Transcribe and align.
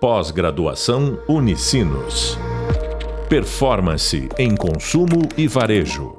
Pós-graduação 0.00 1.20
Unicinos. 1.28 2.38
Performance 3.28 4.28
em 4.38 4.54
consumo 4.54 5.28
e 5.36 5.48
varejo. 5.48 6.16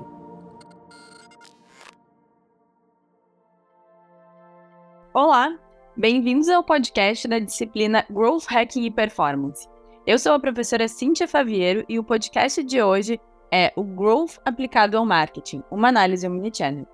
Olá, 5.14 5.58
bem-vindos 5.96 6.50
ao 6.50 6.62
podcast 6.62 7.26
da 7.26 7.40
disciplina 7.40 8.06
Growth 8.10 8.48
Hacking 8.50 8.84
e 8.84 8.92
Performance. 8.92 9.66
Eu 10.06 10.20
sou 10.20 10.34
a 10.34 10.40
professora 10.42 10.90
Cíntia 10.90 11.26
Faviero 11.26 11.86
e 11.88 11.98
o 11.98 12.04
podcast 12.04 12.62
de 12.62 12.84
hoje 12.84 13.18
é 13.50 13.72
o 13.78 13.84
Growth 13.86 14.40
aplicado 14.44 14.98
ao 14.98 15.06
marketing, 15.06 15.64
uma 15.72 15.88
análise 15.88 16.28
omnichannel. 16.28 16.86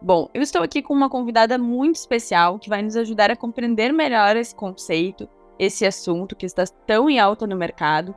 Bom, 0.00 0.30
eu 0.32 0.40
estou 0.40 0.62
aqui 0.62 0.80
com 0.80 0.94
uma 0.94 1.10
convidada 1.10 1.58
muito 1.58 1.96
especial 1.96 2.58
que 2.58 2.70
vai 2.70 2.80
nos 2.80 2.96
ajudar 2.96 3.30
a 3.30 3.36
compreender 3.36 3.92
melhor 3.92 4.38
esse 4.38 4.54
conceito 4.54 5.28
esse 5.60 5.84
assunto 5.84 6.34
que 6.34 6.46
está 6.46 6.64
tão 6.86 7.10
em 7.10 7.20
alta 7.20 7.46
no 7.46 7.54
mercado, 7.54 8.14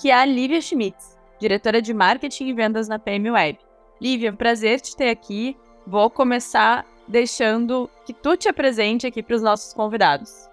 que 0.00 0.10
é 0.10 0.14
a 0.14 0.24
Lívia 0.24 0.62
Schmitz, 0.62 1.18
diretora 1.38 1.82
de 1.82 1.92
marketing 1.92 2.46
e 2.46 2.52
vendas 2.54 2.88
na 2.88 2.98
PM 2.98 3.30
Web. 3.30 3.58
Lívia, 4.00 4.32
prazer 4.32 4.80
te 4.80 4.96
ter 4.96 5.10
aqui. 5.10 5.54
Vou 5.86 6.08
começar 6.08 6.86
deixando 7.06 7.90
que 8.06 8.14
tu 8.14 8.34
te 8.34 8.48
apresente 8.48 9.06
aqui 9.06 9.22
para 9.22 9.36
os 9.36 9.42
nossos 9.42 9.74
convidados. 9.74 10.48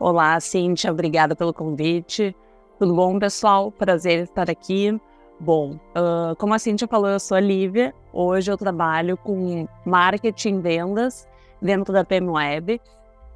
Olá, 0.00 0.38
Cíntia, 0.40 0.90
obrigada 0.90 1.36
pelo 1.36 1.54
convite. 1.54 2.34
Tudo 2.80 2.92
bom, 2.92 3.16
pessoal? 3.16 3.70
Prazer 3.70 4.24
estar 4.24 4.50
aqui. 4.50 5.00
Bom, 5.38 5.78
uh, 5.96 6.34
como 6.38 6.54
a 6.54 6.58
Cíntia 6.58 6.88
falou, 6.88 7.08
eu 7.08 7.20
sou 7.20 7.36
a 7.36 7.40
Lívia. 7.40 7.94
Hoje 8.12 8.50
eu 8.50 8.58
trabalho 8.58 9.16
com 9.16 9.68
marketing 9.86 10.56
e 10.56 10.60
vendas 10.60 11.28
dentro 11.62 11.92
da 11.92 12.04
PM 12.04 12.30
Web 12.30 12.80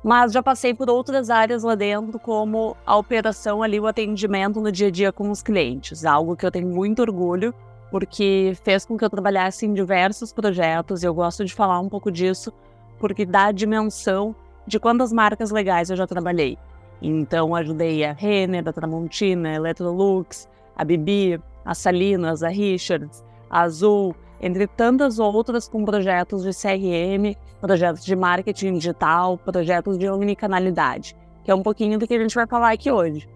mas 0.04 0.32
já 0.32 0.42
passei 0.42 0.74
por 0.74 0.90
outras 0.90 1.30
áreas 1.30 1.62
lá 1.62 1.74
dentro, 1.74 2.18
como 2.18 2.76
a 2.84 2.94
operação 2.94 3.62
ali, 3.62 3.80
o 3.80 3.86
atendimento 3.86 4.60
no 4.60 4.70
dia 4.70 4.88
a 4.88 4.90
dia 4.90 5.10
com 5.10 5.30
os 5.30 5.42
clientes, 5.42 6.04
algo 6.04 6.36
que 6.36 6.44
eu 6.44 6.50
tenho 6.50 6.68
muito 6.68 7.00
orgulho, 7.00 7.54
porque 7.90 8.52
fez 8.62 8.84
com 8.84 8.98
que 8.98 9.04
eu 9.04 9.08
trabalhasse 9.08 9.64
em 9.64 9.72
diversos 9.72 10.30
projetos, 10.30 11.02
e 11.02 11.06
eu 11.06 11.14
gosto 11.14 11.42
de 11.42 11.54
falar 11.54 11.80
um 11.80 11.88
pouco 11.88 12.12
disso, 12.12 12.52
porque 12.98 13.24
dá 13.24 13.46
a 13.46 13.52
dimensão 13.52 14.36
de 14.66 14.78
quantas 14.78 15.10
marcas 15.10 15.50
legais 15.50 15.88
eu 15.88 15.96
já 15.96 16.06
trabalhei. 16.06 16.58
Então, 17.00 17.54
ajudei 17.54 18.04
a 18.04 18.12
Renner, 18.12 18.68
a 18.68 18.72
Tramontina, 18.74 19.48
a 19.48 19.54
Electrolux, 19.54 20.46
a 20.76 20.84
Bibi, 20.84 21.40
a 21.64 21.74
Salinas, 21.74 22.42
a 22.42 22.48
Richards, 22.48 23.24
a 23.48 23.62
Azul, 23.62 24.14
entre 24.40 24.66
tantas 24.66 25.18
outras 25.18 25.68
com 25.68 25.84
projetos 25.84 26.42
de 26.42 26.50
CRM, 26.50 27.36
projetos 27.60 28.04
de 28.04 28.14
marketing 28.14 28.74
digital, 28.74 29.38
projetos 29.38 29.98
de 29.98 30.08
omnicanalidade, 30.08 31.16
que 31.44 31.50
é 31.50 31.54
um 31.54 31.62
pouquinho 31.62 31.98
do 31.98 32.06
que 32.06 32.14
a 32.14 32.18
gente 32.18 32.34
vai 32.34 32.46
falar 32.46 32.72
aqui 32.72 32.90
hoje. 32.90 33.28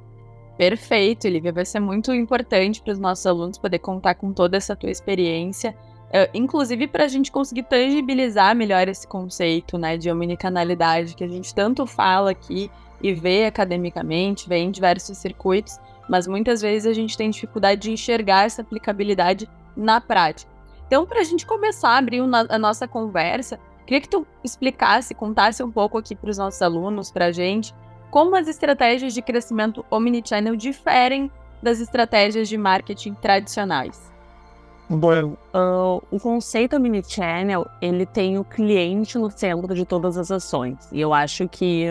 Perfeito, 0.58 1.28
Olivia. 1.28 1.52
Vai 1.52 1.64
ser 1.64 1.78
muito 1.78 2.12
importante 2.12 2.82
para 2.82 2.92
os 2.92 2.98
nossos 2.98 3.24
alunos 3.24 3.56
poder 3.56 3.78
contar 3.78 4.16
com 4.16 4.32
toda 4.32 4.56
essa 4.56 4.74
tua 4.74 4.90
experiência, 4.90 5.70
uh, 6.08 6.28
inclusive 6.34 6.88
para 6.88 7.04
a 7.04 7.08
gente 7.08 7.30
conseguir 7.30 7.62
tangibilizar 7.62 8.56
melhor 8.56 8.88
esse 8.88 9.06
conceito 9.06 9.78
né, 9.78 9.96
de 9.96 10.10
omnicanalidade 10.10 11.14
que 11.14 11.22
a 11.22 11.28
gente 11.28 11.54
tanto 11.54 11.86
fala 11.86 12.32
aqui 12.32 12.68
e 13.00 13.14
vê 13.14 13.44
academicamente, 13.44 14.48
vê 14.48 14.56
em 14.56 14.72
diversos 14.72 15.16
circuitos, 15.18 15.78
mas 16.08 16.26
muitas 16.26 16.60
vezes 16.60 16.90
a 16.90 16.92
gente 16.92 17.16
tem 17.16 17.30
dificuldade 17.30 17.82
de 17.82 17.92
enxergar 17.92 18.44
essa 18.46 18.62
aplicabilidade 18.62 19.48
na 19.76 20.00
prática. 20.00 20.47
Então, 20.88 21.06
para 21.06 21.20
a 21.20 21.24
gente 21.24 21.46
começar 21.46 21.90
a 21.90 21.98
abrir 21.98 22.20
a 22.48 22.58
nossa 22.58 22.88
conversa, 22.88 23.60
queria 23.86 24.00
que 24.00 24.08
tu 24.08 24.26
explicasse, 24.42 25.14
contasse 25.14 25.62
um 25.62 25.70
pouco 25.70 25.98
aqui 25.98 26.16
para 26.16 26.30
os 26.30 26.38
nossos 26.38 26.60
alunos, 26.62 27.10
para 27.10 27.26
a 27.26 27.32
gente, 27.32 27.74
como 28.10 28.34
as 28.34 28.48
estratégias 28.48 29.12
de 29.12 29.20
crescimento 29.20 29.84
omnichannel 29.90 30.56
diferem 30.56 31.30
das 31.62 31.78
estratégias 31.78 32.48
de 32.48 32.56
marketing 32.56 33.12
tradicionais. 33.14 34.10
Bom, 34.88 35.36
uh, 35.54 36.02
o 36.10 36.18
conceito 36.18 36.76
omnichannel, 36.76 37.66
ele 37.82 38.06
tem 38.06 38.38
o 38.38 38.44
cliente 38.44 39.18
no 39.18 39.30
centro 39.30 39.74
de 39.74 39.84
todas 39.84 40.16
as 40.16 40.30
ações. 40.30 40.88
E 40.90 40.98
eu 40.98 41.12
acho 41.12 41.46
que 41.46 41.84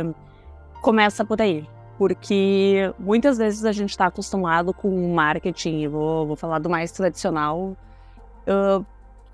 começa 0.82 1.24
por 1.24 1.40
aí. 1.40 1.70
Porque 2.00 2.92
muitas 2.98 3.38
vezes 3.38 3.64
a 3.64 3.72
gente 3.72 3.92
está 3.92 4.08
acostumado 4.08 4.74
com 4.74 5.14
marketing, 5.14 5.88
vou, 5.88 6.26
vou 6.26 6.36
falar 6.36 6.58
do 6.58 6.70
mais 6.70 6.92
tradicional, 6.92 7.76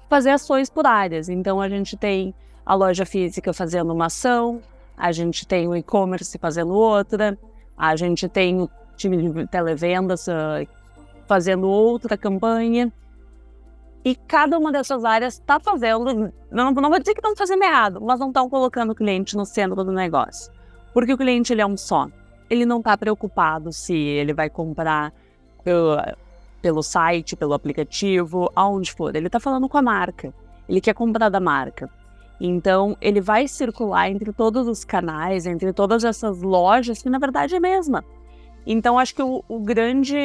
fazer 0.09 0.31
ações 0.31 0.69
por 0.69 0.85
áreas. 0.85 1.29
Então, 1.29 1.59
a 1.59 1.69
gente 1.69 1.97
tem 1.97 2.34
a 2.66 2.75
loja 2.75 3.06
física 3.06 3.53
fazendo 3.53 3.94
uma 3.94 4.06
ação, 4.06 4.62
a 4.97 5.12
gente 5.12 5.46
tem 5.47 5.68
o 5.68 5.75
e-commerce 5.75 6.38
fazendo 6.38 6.74
outra, 6.74 7.38
a 7.78 7.96
gente 7.96 8.28
tem 8.28 8.62
o 8.62 8.69
time 8.96 9.31
de 9.31 9.47
televendas 9.47 10.28
uh, 10.28 10.68
fazendo 11.28 11.68
outra 11.68 12.18
campanha. 12.18 12.91
E 14.06 14.16
cada 14.16 14.57
uma 14.59 14.72
dessas 14.72 15.06
áreas 15.06 15.35
está 15.35 15.59
fazendo, 15.59 16.31
não, 16.52 16.72
não 16.72 16.90
vou 16.90 17.00
dizer 17.00 17.13
que 17.13 17.19
estão 17.19 17.35
fazendo 17.35 17.63
errado, 17.63 18.02
mas 18.02 18.19
não 18.19 18.28
estão 18.28 18.50
colocando 18.50 18.91
o 18.91 18.96
cliente 18.96 19.35
no 19.35 19.46
centro 19.46 19.84
do 19.84 19.91
negócio. 19.91 20.52
Porque 20.94 21.13
o 21.13 21.18
cliente 21.18 21.53
ele 21.53 21.62
é 21.62 21.66
um 21.66 21.78
só. 21.78 22.07
Ele 22.50 22.66
não 22.66 22.79
está 22.79 22.97
preocupado 22.97 23.72
se 23.72 23.96
ele 23.96 24.34
vai 24.34 24.50
comprar 24.50 25.12
uh, 25.59 26.18
pelo 26.63 26.81
site, 26.81 27.35
pelo 27.35 27.53
aplicativo, 27.53 28.50
aonde 28.56 28.94
for. 28.94 29.13
Ele 29.13 29.28
está 29.28 29.38
falando 29.38 29.68
com 29.68 29.78
a 29.78 29.81
marca. 29.81 30.34
Ele 30.68 30.79
quer 30.79 30.96
comprar 30.96 31.28
da 31.28 31.41
marca. 31.41 31.90
Então, 32.40 32.97
ele 33.01 33.19
vai 33.19 33.50
circular 33.50 34.09
entre 34.09 34.31
todos 34.31 34.66
os 34.66 34.85
canais, 34.85 35.46
entre 35.46 35.73
todas 35.73 36.06
essas 36.06 36.41
lojas, 36.41 37.03
que 37.03 37.09
na 37.09 37.19
verdade 37.19 37.53
é 37.53 37.57
a 37.57 37.62
mesma. 37.62 38.03
Então, 38.66 38.97
acho 38.97 39.13
que 39.13 39.22
o, 39.22 39.44
o 39.47 39.59
grande. 39.59 40.16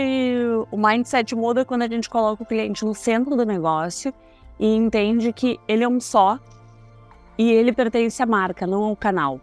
O 0.70 0.76
mindset 0.76 1.34
muda 1.34 1.64
quando 1.64 1.82
a 1.82 1.88
gente 1.88 2.08
coloca 2.08 2.44
o 2.44 2.46
cliente 2.46 2.84
no 2.84 2.94
centro 2.94 3.36
do 3.36 3.44
negócio 3.44 4.14
e 4.60 4.74
entende 4.76 5.32
que 5.32 5.58
ele 5.66 5.82
é 5.82 5.88
um 5.88 6.00
só 6.00 6.38
e 7.36 7.50
ele 7.50 7.72
pertence 7.72 8.22
à 8.22 8.26
marca, 8.26 8.64
não 8.64 8.84
ao 8.84 8.96
canal. 8.96 9.40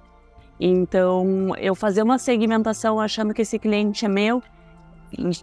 Então, 0.58 1.54
eu 1.58 1.76
fazer 1.76 2.02
uma 2.04 2.18
segmentação 2.18 3.02
achando 3.02 3.34
que 3.34 3.42
esse 3.42 3.60
cliente 3.60 4.06
é 4.06 4.08
meu 4.08 4.42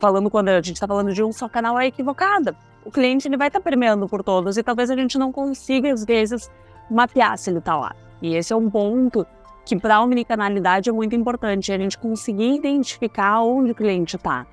falando 0.00 0.30
quando 0.30 0.48
a 0.48 0.60
gente 0.60 0.74
está 0.74 0.86
falando 0.86 1.12
de 1.12 1.22
um 1.22 1.32
só 1.32 1.48
canal 1.48 1.78
é 1.78 1.86
equivocada. 1.86 2.56
O 2.84 2.90
cliente 2.90 3.28
ele 3.28 3.36
vai 3.36 3.48
estar 3.48 3.60
tá 3.60 3.64
permeando 3.64 4.08
por 4.08 4.22
todos 4.22 4.56
e 4.56 4.62
talvez 4.62 4.90
a 4.90 4.96
gente 4.96 5.18
não 5.18 5.30
consiga 5.30 5.92
às 5.92 6.04
vezes 6.04 6.50
mapear 6.90 7.36
se 7.38 7.50
ele 7.50 7.58
está 7.58 7.76
lá. 7.76 7.94
E 8.20 8.34
esse 8.34 8.52
é 8.52 8.56
um 8.56 8.70
ponto 8.70 9.26
que 9.64 9.76
para 9.76 9.96
a 9.96 10.02
omnicanalidade 10.02 10.88
é 10.88 10.92
muito 10.92 11.14
importante, 11.14 11.72
a 11.72 11.78
gente 11.78 11.96
conseguir 11.96 12.56
identificar 12.56 13.42
onde 13.42 13.72
o 13.72 13.74
cliente 13.74 14.16
está, 14.16 14.46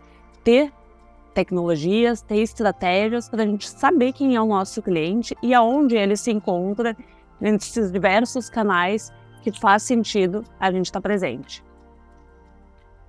ter 0.44 0.72
tecnologias, 1.34 2.22
ter 2.22 2.42
estratégias 2.42 3.30
para 3.30 3.44
a 3.44 3.46
gente 3.46 3.68
saber 3.68 4.14
quem 4.14 4.36
é 4.36 4.42
o 4.42 4.46
nosso 4.46 4.82
cliente 4.82 5.36
e 5.42 5.54
aonde 5.54 5.96
ele 5.96 6.16
se 6.16 6.32
encontra 6.32 6.96
nesses 7.40 7.92
diversos 7.92 8.50
canais 8.50 9.12
que 9.42 9.52
faz 9.58 9.84
sentido 9.84 10.44
a 10.60 10.72
gente 10.72 10.86
estar 10.86 11.00
tá 11.00 11.04
presente. 11.04 11.64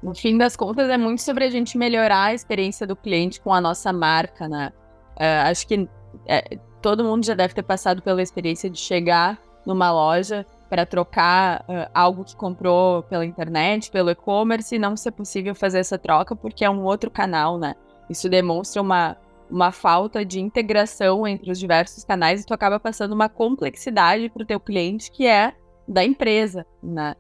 No 0.03 0.15
fim 0.15 0.39
das 0.39 0.57
contas, 0.57 0.89
é 0.89 0.97
muito 0.97 1.21
sobre 1.21 1.45
a 1.45 1.51
gente 1.51 1.77
melhorar 1.77 2.27
a 2.27 2.35
experiência 2.35 2.87
do 2.87 2.97
cliente 2.97 3.41
com 3.41 3.53
a 3.53 3.61
nossa 3.61 3.93
marca, 3.93 4.49
né? 4.49 4.73
Uh, 5.17 5.51
acho 5.51 5.67
que 5.67 5.89
é, 6.27 6.59
todo 6.81 7.05
mundo 7.05 7.25
já 7.25 7.35
deve 7.35 7.53
ter 7.53 7.63
passado 7.63 8.01
pela 8.01 8.23
experiência 8.23 8.71
de 8.71 8.79
chegar 8.79 9.39
numa 9.67 9.93
loja 9.93 10.47
para 10.71 10.87
trocar 10.87 11.65
uh, 11.69 11.91
algo 11.93 12.25
que 12.25 12.35
comprou 12.35 13.03
pela 13.03 13.27
internet, 13.27 13.91
pelo 13.91 14.11
e-commerce, 14.11 14.75
e 14.75 14.79
não 14.79 14.97
ser 14.97 15.11
possível 15.11 15.55
fazer 15.55 15.81
essa 15.81 15.99
troca 15.99 16.35
porque 16.35 16.65
é 16.65 16.71
um 16.71 16.85
outro 16.85 17.11
canal, 17.11 17.59
né? 17.59 17.75
Isso 18.09 18.29
demonstra 18.29 18.81
uma, 18.81 19.17
uma 19.51 19.71
falta 19.71 20.25
de 20.25 20.41
integração 20.41 21.27
entre 21.27 21.51
os 21.51 21.59
diversos 21.59 22.05
canais 22.05 22.41
e 22.41 22.47
tu 22.47 22.55
acaba 22.55 22.81
passando 22.81 23.13
uma 23.13 23.29
complexidade 23.29 24.31
para 24.31 24.43
o 24.43 24.47
teu 24.47 24.59
cliente 24.59 25.11
que 25.11 25.27
é 25.27 25.53
da 25.87 26.05
empresa, 26.05 26.65
né? 26.83 27.15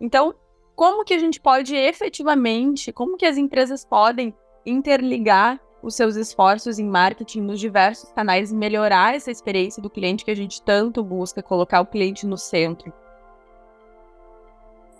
Então, 0.00 0.34
como 0.76 1.04
que 1.04 1.14
a 1.14 1.18
gente 1.18 1.40
pode 1.40 1.74
efetivamente, 1.74 2.92
como 2.92 3.16
que 3.16 3.24
as 3.24 3.38
empresas 3.38 3.84
podem 3.84 4.34
interligar 4.64 5.58
os 5.82 5.94
seus 5.94 6.16
esforços 6.16 6.78
em 6.78 6.86
marketing 6.86 7.40
nos 7.40 7.58
diversos 7.58 8.12
canais, 8.12 8.52
melhorar 8.52 9.14
essa 9.14 9.30
experiência 9.30 9.82
do 9.82 9.88
cliente 9.88 10.24
que 10.24 10.30
a 10.30 10.36
gente 10.36 10.62
tanto 10.62 11.02
busca, 11.02 11.42
colocar 11.42 11.80
o 11.80 11.86
cliente 11.86 12.26
no 12.26 12.36
centro? 12.36 12.92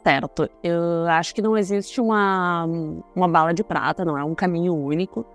Certo. 0.02 0.48
Eu 0.62 1.06
acho 1.08 1.34
que 1.34 1.42
não 1.42 1.56
existe 1.56 2.00
uma, 2.00 2.64
uma 3.14 3.28
bala 3.28 3.52
de 3.52 3.64
prata, 3.64 4.04
não 4.04 4.16
é 4.16 4.24
um 4.24 4.34
caminho 4.34 4.74
único. 4.74 5.26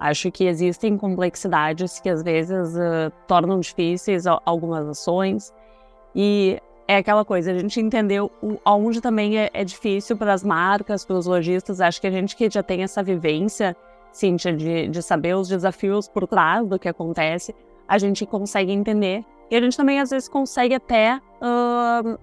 Acho 0.00 0.30
que 0.30 0.44
existem 0.44 0.98
complexidades 0.98 2.00
que 2.00 2.08
às 2.08 2.22
vezes 2.22 2.74
uh, 2.74 3.10
tornam 3.26 3.60
difíceis 3.60 4.26
algumas 4.26 4.86
ações. 4.88 5.54
E 6.14 6.60
é 6.88 6.96
aquela 6.96 7.24
coisa, 7.24 7.50
a 7.50 7.58
gente 7.58 7.80
entendeu 7.80 8.30
o, 8.40 8.58
aonde 8.64 9.00
também 9.00 9.38
é, 9.38 9.50
é 9.52 9.64
difícil 9.64 10.16
para 10.16 10.32
as 10.32 10.44
marcas, 10.44 11.04
para 11.04 11.16
os 11.16 11.26
lojistas. 11.26 11.80
Acho 11.80 12.00
que 12.00 12.06
a 12.06 12.10
gente 12.10 12.36
que 12.36 12.48
já 12.48 12.62
tem 12.62 12.82
essa 12.82 13.02
vivência, 13.02 13.76
Cíntia, 14.12 14.52
de, 14.52 14.88
de 14.88 15.02
saber 15.02 15.34
os 15.34 15.48
desafios 15.48 16.08
por 16.08 16.26
trás 16.26 16.66
do 16.66 16.78
que 16.78 16.88
acontece, 16.88 17.54
a 17.88 17.98
gente 17.98 18.24
consegue 18.24 18.72
entender. 18.72 19.24
E 19.50 19.56
a 19.56 19.60
gente 19.60 19.76
também, 19.76 20.00
às 20.00 20.10
vezes, 20.10 20.28
consegue 20.28 20.74
até 20.74 21.20
uh, 21.40 22.18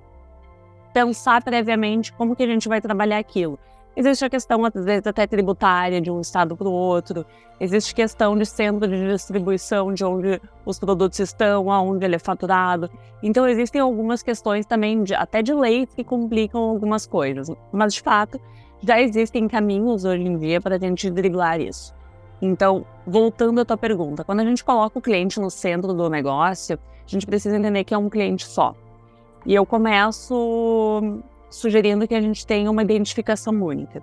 pensar 0.94 1.42
previamente 1.44 2.12
como 2.14 2.36
que 2.36 2.44
a 2.44 2.48
gente 2.48 2.68
vai 2.68 2.82
trabalhar 2.82 3.18
aquilo. 3.18 3.60
Existe 3.96 4.26
a 4.26 4.30
questão, 4.30 4.66
às 4.66 4.74
vezes, 4.74 5.06
até 5.06 5.28
tributária 5.28 6.02
de 6.02 6.10
um 6.10 6.20
estado 6.20 6.58
para 6.58 6.68
o 6.68 6.72
outro. 6.72 7.24
Existe 7.60 7.94
questão 7.94 8.36
de 8.36 8.46
centro 8.46 8.88
de 8.88 9.08
distribuição, 9.08 9.94
de 9.94 10.04
onde 10.04 10.42
os 10.66 10.80
produtos 10.80 11.20
estão, 11.20 11.72
aonde 11.72 12.04
ele 12.04 12.16
é 12.16 12.20
faturado. 12.20 12.90
Então, 13.22 13.48
existem 13.48 13.80
algumas 13.80 14.24
questões 14.24 14.66
também, 14.66 15.04
de, 15.04 15.14
até 15.14 15.44
de 15.44 15.54
leis, 15.54 15.90
que 15.94 16.04
complicam 16.04 16.62
algumas 16.62 17.06
coisas. 17.06 17.52
Mas, 17.72 17.94
de 17.94 18.02
fato, 18.02 18.42
já 18.82 19.00
existem 19.00 19.48
caminhos 19.48 20.06
hoje 20.06 20.24
em 20.24 20.38
dia 20.40 20.60
para 20.60 20.76
a 20.76 20.80
gente 20.80 21.10
driblar 21.12 21.62
isso. 21.62 21.94
Então, 22.42 22.86
voltando 23.06 23.62
à 23.62 23.66
tua 23.66 23.78
pergunta, 23.78 24.24
quando 24.24 24.40
a 24.40 24.46
gente 24.46 24.64
coloca 24.64 24.98
o 24.98 25.02
cliente 25.02 25.40
no 25.40 25.52
centro 25.52 25.94
do 25.94 26.10
negócio, 26.10 26.80
a 27.06 27.10
gente 27.10 27.26
precisa 27.26 27.56
entender 27.56 27.84
que 27.84 27.94
é 27.94 27.98
um 27.98 28.10
cliente 28.10 28.46
só. 28.46 28.76
E 29.46 29.54
eu 29.54 29.66
começo 29.66 31.22
sugerindo 31.54 32.08
que 32.08 32.16
a 32.16 32.22
gente 32.22 32.46
tenha 32.46 32.70
uma 32.70 32.82
identificação 32.82 33.54
única. 33.62 34.02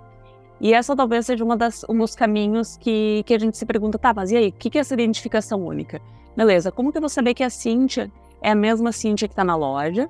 E 0.61 0.73
essa 0.73 0.95
talvez 0.95 1.27
seja 1.27 1.45
uma 1.45 1.57
das, 1.57 1.85
um 1.89 1.99
dos 1.99 2.15
caminhos 2.15 2.77
que, 2.77 3.25
que 3.27 3.35
a 3.35 3.39
gente 3.39 3.57
se 3.57 3.67
pergunta, 3.67 3.99
tá, 3.99 4.13
mas 4.15 4.31
e 4.31 4.37
aí, 4.37 4.49
o 4.49 4.53
que, 4.53 4.71
que 4.71 4.79
é 4.79 4.81
essa 4.83 4.95
identificação 4.95 5.65
única? 5.65 6.01
Beleza, 6.37 6.71
como 6.71 6.93
que 6.93 6.99
eu 6.99 7.03
vou 7.03 7.09
saber 7.09 7.35
que 7.35 7.43
a 7.43 7.51
Cíntia 7.51 8.11
é 8.41 8.51
a 8.51 8.55
mesma 8.55 8.93
Cíntia 8.93 9.27
que 9.27 9.33
está 9.33 9.43
na 9.43 9.57
loja, 9.57 10.09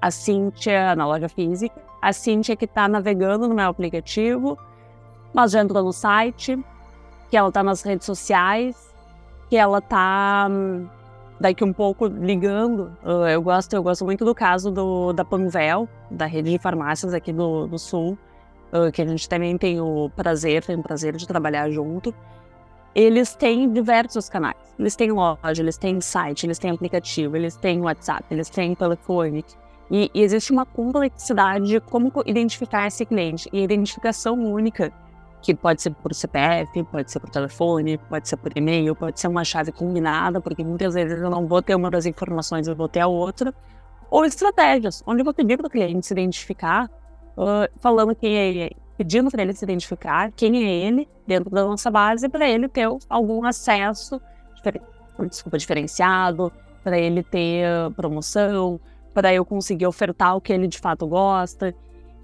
a 0.00 0.10
Cíntia 0.10 0.94
na 0.96 1.06
loja 1.06 1.28
física, 1.28 1.74
a 2.00 2.12
Cíntia 2.12 2.56
que 2.56 2.64
está 2.64 2.88
navegando 2.88 3.46
no 3.46 3.54
meu 3.54 3.68
aplicativo, 3.68 4.56
mas 5.34 5.50
já 5.50 5.60
entrou 5.60 5.84
no 5.84 5.92
site, 5.92 6.58
que 7.28 7.36
ela 7.36 7.48
está 7.48 7.62
nas 7.62 7.82
redes 7.82 8.06
sociais, 8.06 8.94
que 9.50 9.56
ela 9.56 9.78
está 9.78 10.48
hum, 10.50 10.88
daqui 11.40 11.64
um 11.64 11.72
pouco 11.72 12.06
ligando. 12.06 12.92
Eu 13.32 13.40
gosto, 13.40 13.72
eu 13.72 13.82
gosto 13.82 14.04
muito 14.04 14.24
do 14.24 14.34
caso 14.34 14.70
do, 14.70 15.12
da 15.12 15.24
Panvel, 15.24 15.88
da 16.10 16.26
rede 16.26 16.50
de 16.50 16.58
farmácias 16.58 17.14
aqui 17.14 17.32
do, 17.32 17.66
do 17.66 17.78
Sul, 17.78 18.18
que 18.92 19.00
a 19.00 19.06
gente 19.06 19.28
também 19.28 19.56
tem 19.56 19.80
o 19.80 20.10
prazer, 20.14 20.62
tem 20.64 20.76
o 20.76 20.82
prazer 20.82 21.16
de 21.16 21.26
trabalhar 21.26 21.70
junto. 21.70 22.14
Eles 22.94 23.34
têm 23.34 23.72
diversos 23.72 24.28
canais. 24.28 24.56
Eles 24.78 24.96
têm 24.96 25.12
loja, 25.12 25.62
eles 25.62 25.76
têm 25.76 26.00
site, 26.00 26.44
eles 26.44 26.58
têm 26.58 26.70
aplicativo, 26.72 27.36
eles 27.36 27.56
têm 27.56 27.80
WhatsApp, 27.80 28.24
eles 28.30 28.50
têm 28.50 28.74
telefone. 28.74 29.44
E, 29.90 30.10
e 30.12 30.22
existe 30.22 30.52
uma 30.52 30.66
complexidade 30.66 31.66
de 31.66 31.80
como 31.80 32.12
identificar 32.26 32.86
esse 32.86 33.04
cliente. 33.06 33.48
E 33.52 33.62
identificação 33.62 34.34
única 34.34 34.92
que 35.42 35.54
pode 35.54 35.80
ser 35.80 35.90
por 35.90 36.14
CPF, 36.14 36.82
pode 36.84 37.10
ser 37.10 37.20
por 37.20 37.30
telefone, 37.30 37.98
pode 37.98 38.28
ser 38.28 38.36
por 38.36 38.56
e-mail, 38.56 38.94
pode 38.94 39.18
ser 39.18 39.28
uma 39.28 39.44
chave 39.44 39.72
combinada, 39.72 40.40
porque 40.40 40.62
muitas 40.62 40.94
vezes 40.94 41.18
eu 41.18 41.30
não 41.30 41.46
vou 41.46 41.62
ter 41.62 41.74
uma 41.74 41.90
das 41.90 42.06
informações, 42.06 42.68
eu 42.68 42.76
vou 42.76 42.88
ter 42.88 43.00
a 43.00 43.06
outra, 43.06 43.54
ou 44.10 44.24
estratégias, 44.24 45.02
onde 45.06 45.20
eu 45.20 45.24
vou 45.24 45.32
pedir 45.32 45.56
para 45.56 45.66
o 45.66 45.70
cliente 45.70 46.06
se 46.06 46.12
identificar, 46.12 46.90
uh, 47.36 47.68
falando 47.80 48.14
quem 48.14 48.36
é 48.36 48.48
ele, 48.48 48.76
pedindo 48.98 49.30
para 49.30 49.42
ele 49.42 49.54
se 49.54 49.64
identificar, 49.64 50.30
quem 50.32 50.64
é 50.64 50.86
ele 50.86 51.08
dentro 51.26 51.48
da 51.50 51.64
nossa 51.64 51.90
base, 51.90 52.28
para 52.28 52.48
ele 52.48 52.68
ter 52.68 52.88
algum 53.08 53.44
acesso, 53.44 54.20
desculpa, 55.28 55.56
diferenciado, 55.56 56.52
para 56.82 56.98
ele 56.98 57.22
ter 57.22 57.66
promoção, 57.96 58.80
para 59.14 59.32
eu 59.32 59.44
conseguir 59.44 59.86
ofertar 59.86 60.36
o 60.36 60.40
que 60.40 60.52
ele 60.52 60.66
de 60.66 60.78
fato 60.78 61.06
gosta. 61.06 61.74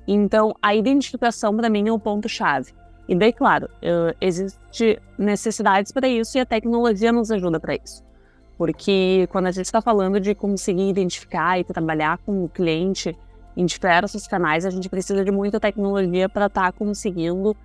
Então, 0.07 0.55
a 0.63 0.75
identificação 0.75 1.57
para 1.57 1.69
mim 1.69 1.89
é 1.89 1.93
o 1.93 1.99
ponto-chave. 1.99 2.73
E 3.09 3.15
daí, 3.15 3.33
claro, 3.33 3.67
uh, 3.67 4.17
existe 4.21 5.01
necessidades 5.17 5.93
para 5.93 6.09
isso 6.09 6.37
e 6.37 6.41
a 6.41 6.47
tecnologia 6.47 7.13
nos 7.13 7.31
ajuda 7.31 7.61
para 7.61 7.75
isso. 7.75 8.05
Porque 8.59 9.29
quando 9.31 9.47
a 9.47 9.51
gente 9.51 9.67
está 9.67 9.81
falando 9.81 10.19
de 10.19 10.35
conseguir 10.35 10.89
identificar 10.89 11.59
e 11.59 11.65
trabalhar 11.65 12.19
com 12.19 12.45
o 12.45 12.49
cliente 12.49 13.17
em 13.57 13.65
diversos 13.65 14.27
canais, 14.27 14.65
a 14.67 14.71
gente 14.71 14.89
precisa 14.89 15.25
de 15.25 15.31
muita 15.31 15.61
tecnologia 15.61 16.29
para 16.29 16.47
estar 16.47 16.73
tá 16.73 16.73
conseguindo 16.73 17.57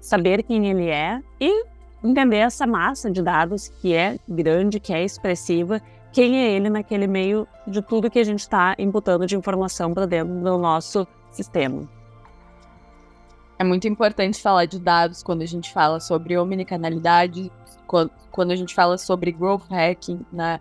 saber 0.00 0.42
quem 0.42 0.68
ele 0.68 0.88
é 0.88 1.20
e 1.40 1.64
entender 2.02 2.38
essa 2.38 2.66
massa 2.66 3.10
de 3.10 3.22
dados 3.22 3.68
que 3.68 3.94
é 3.94 4.18
grande, 4.28 4.80
que 4.80 4.92
é 4.92 5.04
expressiva, 5.04 5.80
quem 6.12 6.38
é 6.38 6.50
ele 6.52 6.68
naquele 6.68 7.06
meio 7.06 7.46
de 7.66 7.80
tudo 7.82 8.10
que 8.10 8.18
a 8.18 8.24
gente 8.24 8.40
está 8.40 8.74
imputando 8.78 9.26
de 9.26 9.36
informação 9.36 9.94
para 9.94 10.06
dentro 10.06 10.34
do 10.34 10.58
nosso 10.58 11.06
sistema. 11.30 11.99
É 13.60 13.64
muito 13.64 13.86
importante 13.86 14.40
falar 14.40 14.64
de 14.64 14.80
dados 14.80 15.22
quando 15.22 15.42
a 15.42 15.46
gente 15.46 15.70
fala 15.70 16.00
sobre 16.00 16.34
omnicanalidade, 16.38 17.52
quando 18.30 18.52
a 18.52 18.56
gente 18.56 18.74
fala 18.74 18.96
sobre 18.96 19.30
growth 19.30 19.68
hacking, 19.68 20.24
né? 20.32 20.58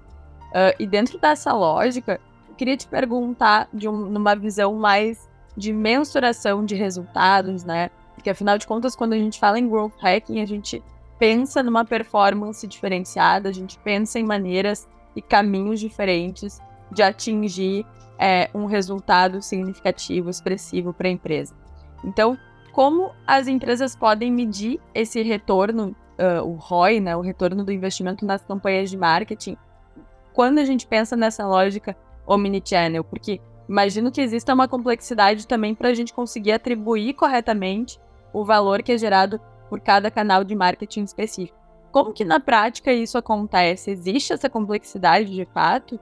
Uh, 0.50 0.76
e 0.78 0.86
dentro 0.86 1.18
dessa 1.18 1.54
lógica, 1.54 2.20
eu 2.50 2.56
queria 2.56 2.76
te 2.76 2.86
perguntar 2.90 3.70
de 3.74 3.88
um, 3.88 3.96
numa 3.96 4.36
visão 4.36 4.74
mais 4.74 5.30
de 5.56 5.72
mensuração 5.72 6.66
de 6.66 6.76
resultados, 6.76 7.64
né? 7.64 7.90
Porque 8.16 8.32
afinal 8.32 8.58
de 8.58 8.68
contas, 8.68 8.98
quando 8.98 9.14
a 9.14 9.18
gente 9.18 9.40
fala 9.40 9.58
em 9.58 9.70
growth 9.70 9.96
hacking, 10.02 10.42
a 10.42 10.46
gente 10.46 10.84
pensa 11.18 11.64
numa 11.64 11.86
performance 11.86 12.68
diferenciada, 12.68 13.48
a 13.48 13.54
gente 13.54 13.80
pensa 13.80 14.20
em 14.20 14.26
maneiras 14.26 14.90
e 15.16 15.22
caminhos 15.22 15.80
diferentes 15.80 16.60
de 16.92 17.02
atingir 17.02 17.86
é, 18.18 18.50
um 18.54 18.66
resultado 18.66 19.42
significativo, 19.42 20.30
expressivo 20.30 20.92
para 20.92 21.08
a 21.08 21.12
empresa. 21.12 21.56
Então, 22.04 22.38
como 22.72 23.12
as 23.26 23.48
empresas 23.48 23.96
podem 23.96 24.32
medir 24.32 24.80
esse 24.94 25.22
retorno, 25.22 25.96
uh, 26.20 26.44
o 26.46 26.56
ROI, 26.56 27.00
né, 27.00 27.16
o 27.16 27.22
retorno 27.22 27.64
do 27.64 27.72
investimento 27.72 28.26
nas 28.26 28.44
campanhas 28.44 28.90
de 28.90 28.98
marketing, 28.98 29.58
quando 30.34 30.60
a 30.60 30.66
gente 30.66 30.88
pensa 30.88 31.16
nessa 31.16 31.46
lógica 31.46 31.98
omnichannel? 32.26 33.04
Porque 33.04 33.42
imagino 33.68 34.12
que 34.12 34.22
exista 34.22 34.54
uma 34.54 34.68
complexidade 34.68 35.48
também 35.48 35.76
para 35.76 35.90
a 35.90 35.94
gente 35.94 36.14
conseguir 36.14 36.54
atribuir 36.54 37.14
corretamente 37.14 38.00
o 38.32 38.46
valor 38.46 38.84
que 38.84 38.92
é 38.92 38.98
gerado 38.98 39.40
por 39.70 39.80
cada 39.80 40.10
canal 40.10 40.44
de 40.44 40.56
marketing 40.56 41.04
específico. 41.04 41.58
Como 41.92 42.14
que 42.14 42.24
na 42.24 42.40
prática 42.40 42.94
isso 42.94 43.18
acontece? 43.18 43.92
Existe 43.92 44.34
essa 44.34 44.50
complexidade 44.50 45.34
de 45.34 45.46
fato? 45.46 46.00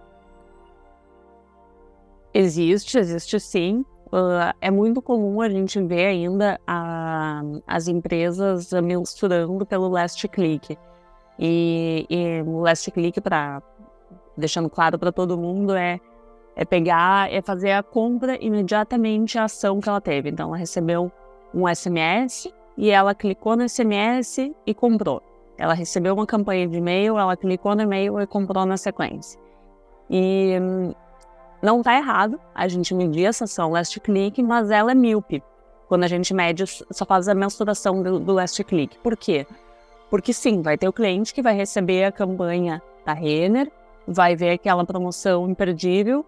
Existe, 2.33 2.97
existe 2.97 3.39
sim. 3.39 3.85
Uh, 4.07 4.55
é 4.61 4.71
muito 4.71 5.01
comum 5.01 5.41
a 5.41 5.49
gente 5.49 5.81
ver 5.81 6.05
ainda 6.05 6.59
a, 6.65 7.41
as 7.67 7.87
empresas 7.87 8.71
mensurando 8.71 9.65
pelo 9.65 9.89
last 9.89 10.25
click. 10.29 10.77
E, 11.37 12.05
e 12.09 12.41
o 12.41 12.61
last 12.61 12.89
click, 12.91 13.19
para 13.19 13.61
deixando 14.35 14.69
claro 14.69 14.97
para 14.97 15.11
todo 15.11 15.37
mundo, 15.37 15.75
é, 15.75 15.99
é 16.55 16.63
pegar, 16.63 17.31
é 17.31 17.41
fazer 17.41 17.71
a 17.71 17.83
compra 17.83 18.37
imediatamente 18.43 19.37
a 19.37 19.43
ação 19.43 19.81
que 19.81 19.89
ela 19.89 19.99
teve. 19.99 20.29
Então, 20.29 20.49
ela 20.49 20.57
recebeu 20.57 21.11
um 21.53 21.67
SMS 21.67 22.51
e 22.77 22.89
ela 22.89 23.13
clicou 23.13 23.57
no 23.57 23.67
SMS 23.67 24.51
e 24.65 24.73
comprou. 24.73 25.21
Ela 25.57 25.73
recebeu 25.73 26.13
uma 26.13 26.25
campanha 26.25 26.67
de 26.67 26.77
e-mail, 26.77 27.17
ela 27.17 27.35
clicou 27.35 27.75
no 27.75 27.81
e-mail 27.81 28.21
e 28.21 28.27
comprou 28.27 28.65
na 28.65 28.77
sequência. 28.77 29.39
E 30.09 30.53
não 31.61 31.79
está 31.79 31.95
errado 31.95 32.39
a 32.53 32.67
gente 32.67 32.93
medir 32.93 33.25
essa 33.25 33.45
ação 33.45 33.71
last 33.71 33.99
click, 33.99 34.41
mas 34.43 34.69
ela 34.69 34.91
é 34.91 34.95
míope. 34.95 35.43
Quando 35.87 36.03
a 36.03 36.07
gente 36.07 36.33
mede, 36.33 36.65
só 36.65 37.05
faz 37.05 37.27
a 37.27 37.33
mensuração 37.33 38.03
do, 38.03 38.19
do 38.19 38.33
last 38.33 38.61
click. 38.63 38.97
Por 38.99 39.15
quê? 39.15 39.47
Porque 40.09 40.33
sim, 40.33 40.61
vai 40.61 40.77
ter 40.77 40.87
o 40.87 40.93
cliente 40.93 41.33
que 41.33 41.41
vai 41.41 41.55
receber 41.55 42.05
a 42.05 42.11
campanha 42.11 42.81
da 43.05 43.13
Renner, 43.13 43.71
vai 44.07 44.35
ver 44.35 44.51
aquela 44.51 44.85
promoção 44.85 45.49
imperdível 45.49 46.25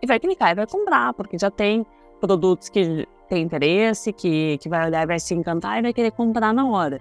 e 0.00 0.06
vai 0.06 0.20
clicar 0.20 0.52
e 0.52 0.54
vai 0.54 0.66
comprar, 0.66 1.12
porque 1.14 1.38
já 1.38 1.50
tem 1.50 1.84
produtos 2.20 2.68
que 2.68 3.06
tem 3.28 3.42
interesse, 3.42 4.12
que, 4.12 4.58
que 4.58 4.68
vai 4.68 4.86
olhar 4.86 5.06
vai 5.06 5.18
se 5.18 5.34
encantar 5.34 5.78
e 5.78 5.82
vai 5.82 5.92
querer 5.92 6.10
comprar 6.12 6.52
na 6.52 6.66
hora. 6.66 7.00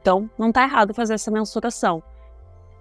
Então, 0.00 0.28
não 0.38 0.48
está 0.48 0.62
errado 0.62 0.94
fazer 0.94 1.14
essa 1.14 1.30
mensuração. 1.30 2.02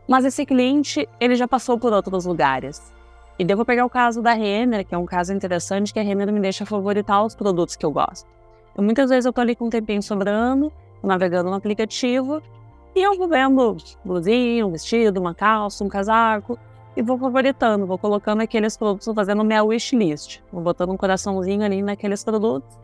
Mas 0.08 0.26
esse 0.26 0.46
cliente, 0.46 1.08
ele 1.20 1.36
já 1.36 1.48
passou 1.48 1.78
por 1.78 1.94
outros 1.94 2.26
lugares. 2.26 2.92
E 3.40 3.46
devo 3.46 3.64
pegar 3.64 3.86
o 3.86 3.90
caso 3.90 4.22
da 4.22 4.34
Renner, 4.34 4.86
que 4.86 4.94
é 4.94 4.98
um 4.98 5.06
caso 5.06 5.32
interessante, 5.34 5.94
que 5.94 6.00
a 6.00 6.04
Renner 6.04 6.30
me 6.30 6.42
deixa 6.42 6.66
favoritar 6.66 7.24
os 7.24 7.34
produtos 7.34 7.78
que 7.78 7.86
eu 7.86 7.92
gosto. 7.92 8.28
Muitas 8.78 9.10
vezes 9.10 9.26
eu 9.26 9.32
tô 9.32 9.40
ali 9.40 9.56
com 9.56 9.68
um 9.68 9.70
tempinho 9.70 10.04
sobrando, 10.04 10.70
navegando 11.02 11.50
no 11.50 11.56
aplicativo, 11.56 12.44
e 12.94 13.00
eu 13.02 13.18
vou 13.18 13.30
vendo 13.30 13.78
blusinha, 14.04 14.68
um 14.68 14.72
vestido, 14.72 15.22
uma 15.22 15.34
calça, 15.34 15.86
um 15.86 15.88
casaco, 15.88 16.60
e 16.98 17.02
vou 17.02 17.18
favoritando, 17.18 17.86
vou 17.86 17.98
colocando 17.98 18.42
aqueles 18.42 18.76
produtos, 18.76 19.06
vou 19.06 19.16
fazendo 19.16 19.42
minha 19.42 19.64
wishlist, 19.64 20.42
vou 20.52 20.62
botando 20.62 20.90
um 20.90 20.98
coraçãozinho 20.98 21.64
ali 21.64 21.82
naqueles 21.82 22.26
produtos. 22.26 22.78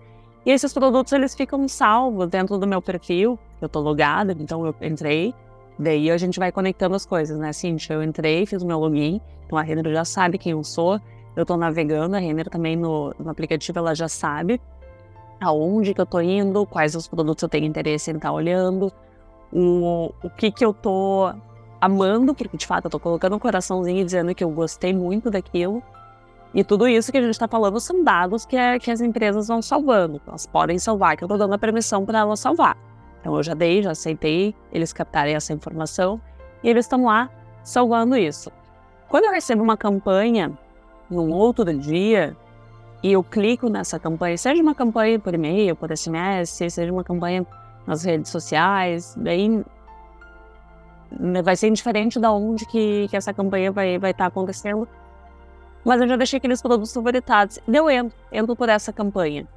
E 0.46 0.52
esses 0.52 0.72
produtos, 0.72 1.12
eles 1.12 1.36
ficam 1.36 1.68
salvos 1.68 2.30
dentro 2.30 2.58
do 2.58 2.66
meu 2.66 2.82
perfil, 2.82 3.38
eu 3.62 3.68
tô 3.68 3.82
logada, 3.82 4.34
então 4.40 4.66
eu 4.66 4.74
entrei, 4.82 5.34
Daí 5.78 6.10
a 6.10 6.18
gente 6.18 6.40
vai 6.40 6.52
conectando 6.52 6.96
as 6.96 7.06
coisas, 7.06 7.38
né? 7.38 7.50
Assim, 7.50 7.76
eu 7.90 8.02
entrei, 8.02 8.46
fiz 8.46 8.62
o 8.62 8.66
meu 8.66 8.80
login, 8.80 9.20
então 9.46 9.58
a 9.58 9.62
Renner 9.62 9.92
já 9.92 10.06
sabe 10.06 10.38
quem 10.38 10.54
eu 10.54 10.64
sou, 10.64 11.00
eu 11.36 11.42
estou 11.42 11.58
navegando, 11.58 12.16
a 12.16 12.20
Renner 12.20 12.50
também 12.50 12.76
no, 12.76 13.14
no, 13.20 13.30
aplicativo 13.30 13.78
ela 13.78 13.94
já 13.94 14.08
sabe 14.08 14.62
aonde 15.42 15.94
que 15.94 16.00
eu 16.00 16.06
estou 16.06 16.22
indo, 16.22 16.66
quais 16.66 16.96
os 16.96 17.08
produtos 17.08 17.44
eu 17.44 17.50
tenho 17.50 17.66
interesse 17.66 18.10
em 18.10 18.16
estar 18.16 18.30
tá 18.30 18.34
olhando, 18.34 18.92
o, 19.52 20.14
o 20.24 20.30
que 20.30 20.50
que 20.50 20.64
eu 20.64 20.72
estou 20.72 21.34
amando, 21.80 22.34
porque 22.34 22.56
de 22.56 22.66
fato 22.66 22.86
eu 22.86 22.88
estou 22.88 23.00
colocando 23.00 23.36
um 23.36 23.40
coraçãozinho 23.40 24.04
dizendo 24.06 24.34
que 24.34 24.44
eu 24.44 24.50
gostei 24.50 24.94
muito 24.94 25.30
daquilo, 25.30 25.84
E 26.54 26.64
tudo 26.64 26.88
isso 26.88 27.12
que 27.12 27.18
a 27.18 27.22
gente 27.22 27.32
está 27.32 27.50
falando 27.50 27.82
são 27.82 28.02
dados 28.02 28.46
que, 28.46 28.56
é, 28.56 28.80
que 28.80 28.90
as 28.90 29.02
empresas 29.02 29.50
vão 29.50 29.62
salvando. 29.62 30.22
Elas 30.26 30.48
podem 30.48 30.80
salvar, 30.80 31.18
que 31.18 31.24
eu 31.24 31.28
estou 31.28 31.38
dando 31.38 31.54
a 31.54 31.58
permissão 31.58 32.06
para 32.06 32.20
elas 32.20 32.40
salvar. 32.40 32.78
Então 33.26 33.36
eu 33.38 33.42
já 33.42 33.56
dei, 33.56 33.82
já 33.82 33.90
aceitei 33.90 34.54
eles 34.72 34.94
captarem 34.94 35.34
essa 35.34 35.52
informação 35.52 36.22
e 36.62 36.70
eles 36.70 36.86
estão 36.86 37.06
lá 37.06 37.28
salvando 37.64 38.16
isso. 38.16 38.52
Quando 39.10 39.26
eu 39.26 39.32
recebo 39.32 39.64
uma 39.64 39.76
campanha 39.76 40.52
num 41.10 41.32
outro 41.32 41.76
dia 41.76 42.38
e 43.02 43.12
eu 43.12 43.24
clico 43.24 43.68
nessa 43.68 43.98
campanha, 43.98 44.38
seja 44.38 44.62
uma 44.62 44.76
campanha 44.76 45.18
por 45.18 45.34
e-mail, 45.34 45.76
por 45.76 45.90
SMS, 45.92 46.52
seja 46.52 46.94
uma 46.94 47.04
campanha 47.04 47.44
nas 47.88 48.04
redes 48.04 48.30
sociais, 48.30 49.16
bem 49.18 49.66
vai 51.44 51.56
ser 51.56 51.70
indiferente 51.70 52.20
da 52.20 52.32
onde 52.32 52.64
que, 52.68 53.08
que 53.08 53.18
essa 53.18 53.34
campanha 53.34 53.72
vai 53.72 53.98
vai 53.98 54.12
estar 54.12 54.26
tá 54.26 54.28
acontecendo. 54.28 54.88
Mas 55.84 56.00
eu 56.00 56.08
já 56.08 56.16
deixei 56.16 56.38
aqueles 56.38 56.62
produtos 56.62 56.94
favoritados. 56.94 57.58
Eu 57.68 57.90
entro, 57.90 58.16
entro 58.32 58.56
por 58.56 58.70
essa 58.70 58.94
campanha. 58.94 59.48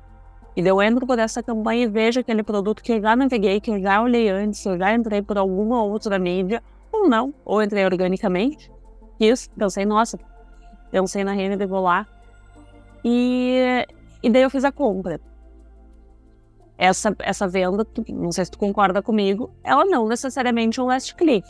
E 0.59 0.67
eu 0.67 0.83
entro 0.83 1.07
por 1.07 1.21
essa 1.21 1.41
campanha 1.41 1.85
e 1.85 1.87
vejo 1.87 2.19
aquele 2.19 2.43
produto 2.43 2.83
que 2.83 2.95
eu 2.95 3.01
já 3.01 3.15
naveguei, 3.15 3.61
que 3.61 3.71
eu 3.71 3.81
já 3.81 4.03
olhei 4.03 4.29
antes, 4.29 4.67
eu 4.67 4.77
já 4.77 4.93
entrei 4.93 5.23
por 5.23 5.39
alguma 5.39 5.85
outra 5.85 6.19
mídia, 6.19 6.61
ou 6.91 7.09
não, 7.09 7.33
ou 7.45 7.63
entrei 7.63 7.85
organicamente. 7.85 8.69
Isso, 9.21 9.49
pensei, 9.51 9.87
nossa, 9.87 10.19
pensei 10.91 11.23
na 11.23 11.31
renda 11.33 11.63
e 11.63 11.67
vou 11.69 11.81
lá. 11.81 12.09
E, 13.05 13.87
e 14.21 14.29
daí 14.29 14.43
eu 14.43 14.51
fiz 14.51 14.65
a 14.65 14.73
compra. 14.73 15.21
Essa, 16.77 17.15
essa 17.21 17.47
venda, 17.47 17.87
não 18.09 18.33
sei 18.33 18.45
se 18.45 18.51
tu 18.51 18.59
concorda 18.59 19.01
comigo, 19.01 19.53
ela 19.63 19.85
não 19.85 20.09
necessariamente 20.09 20.81
é 20.81 20.83
um 20.83 20.87
last 20.87 21.15
click. 21.15 21.49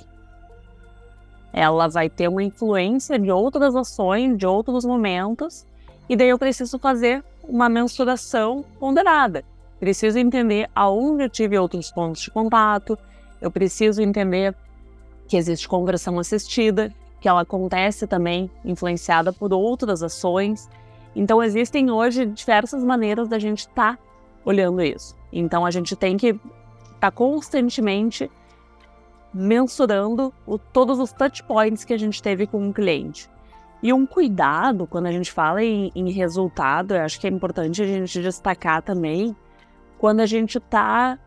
Ela 1.50 1.88
vai 1.88 2.10
ter 2.10 2.28
uma 2.28 2.42
influência 2.42 3.18
de 3.18 3.30
outras 3.30 3.74
ações, 3.74 4.36
de 4.36 4.46
outros 4.46 4.84
momentos, 4.84 5.66
e 6.10 6.14
daí 6.14 6.28
eu 6.28 6.38
preciso 6.38 6.78
fazer 6.78 7.24
uma 7.48 7.68
mensuração 7.68 8.64
ponderada. 8.78 9.44
Preciso 9.80 10.18
entender 10.18 10.68
aonde 10.74 11.24
eu 11.24 11.30
tive 11.30 11.58
outros 11.58 11.90
pontos 11.90 12.22
de 12.22 12.30
contato, 12.30 12.98
eu 13.40 13.50
preciso 13.50 14.02
entender 14.02 14.54
que 15.26 15.36
existe 15.36 15.68
conversão 15.68 16.18
assistida, 16.18 16.92
que 17.20 17.28
ela 17.28 17.42
acontece 17.42 18.06
também 18.06 18.50
influenciada 18.64 19.32
por 19.32 19.52
outras 19.52 20.02
ações. 20.02 20.68
Então, 21.14 21.42
existem 21.42 21.90
hoje 21.90 22.26
diversas 22.26 22.84
maneiras 22.84 23.28
da 23.28 23.38
gente 23.38 23.60
estar 23.60 23.96
tá 23.96 24.02
olhando 24.44 24.82
isso. 24.82 25.16
Então, 25.32 25.64
a 25.64 25.70
gente 25.70 25.94
tem 25.96 26.16
que 26.16 26.28
estar 26.28 26.40
tá 27.00 27.10
constantemente 27.10 28.30
mensurando 29.32 30.32
o, 30.46 30.58
todos 30.58 30.98
os 30.98 31.12
touch 31.12 31.42
points 31.44 31.84
que 31.84 31.92
a 31.92 31.98
gente 31.98 32.22
teve 32.22 32.46
com 32.46 32.68
o 32.68 32.72
cliente. 32.72 33.28
E 33.82 33.92
um 33.92 34.04
cuidado, 34.06 34.86
quando 34.86 35.06
a 35.06 35.12
gente 35.12 35.30
fala 35.30 35.62
em, 35.62 35.92
em 35.94 36.10
resultado, 36.10 36.94
eu 36.94 37.02
acho 37.02 37.20
que 37.20 37.26
é 37.26 37.30
importante 37.30 37.82
a 37.82 37.86
gente 37.86 38.20
destacar 38.20 38.82
também, 38.82 39.36
quando 39.98 40.20
a 40.20 40.26
gente 40.26 40.58
está 40.58 41.18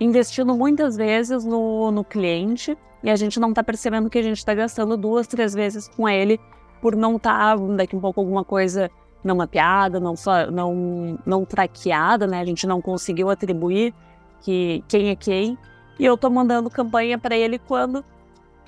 investindo 0.00 0.54
muitas 0.54 0.96
vezes 0.96 1.44
no, 1.44 1.90
no 1.90 2.04
cliente 2.04 2.76
e 3.02 3.10
a 3.10 3.16
gente 3.16 3.38
não 3.38 3.50
está 3.50 3.62
percebendo 3.62 4.08
que 4.08 4.18
a 4.18 4.22
gente 4.22 4.38
está 4.38 4.54
gastando 4.54 4.96
duas, 4.96 5.26
três 5.26 5.54
vezes 5.54 5.88
com 5.88 6.08
ele 6.08 6.40
por 6.80 6.94
não 6.94 7.16
estar, 7.16 7.56
tá, 7.58 7.64
daqui 7.76 7.96
um 7.96 8.00
pouco, 8.00 8.20
alguma 8.20 8.44
coisa 8.44 8.90
não 9.22 9.36
mapeada, 9.36 9.98
não, 9.98 10.14
não, 10.52 11.18
não 11.26 11.44
traqueada, 11.44 12.26
né? 12.26 12.40
A 12.40 12.44
gente 12.44 12.66
não 12.66 12.80
conseguiu 12.80 13.28
atribuir 13.28 13.92
que, 14.40 14.84
quem 14.88 15.10
é 15.10 15.16
quem. 15.16 15.58
E 15.98 16.04
eu 16.04 16.14
estou 16.14 16.30
mandando 16.30 16.70
campanha 16.70 17.18
para 17.18 17.36
ele 17.36 17.58
quando 17.58 18.04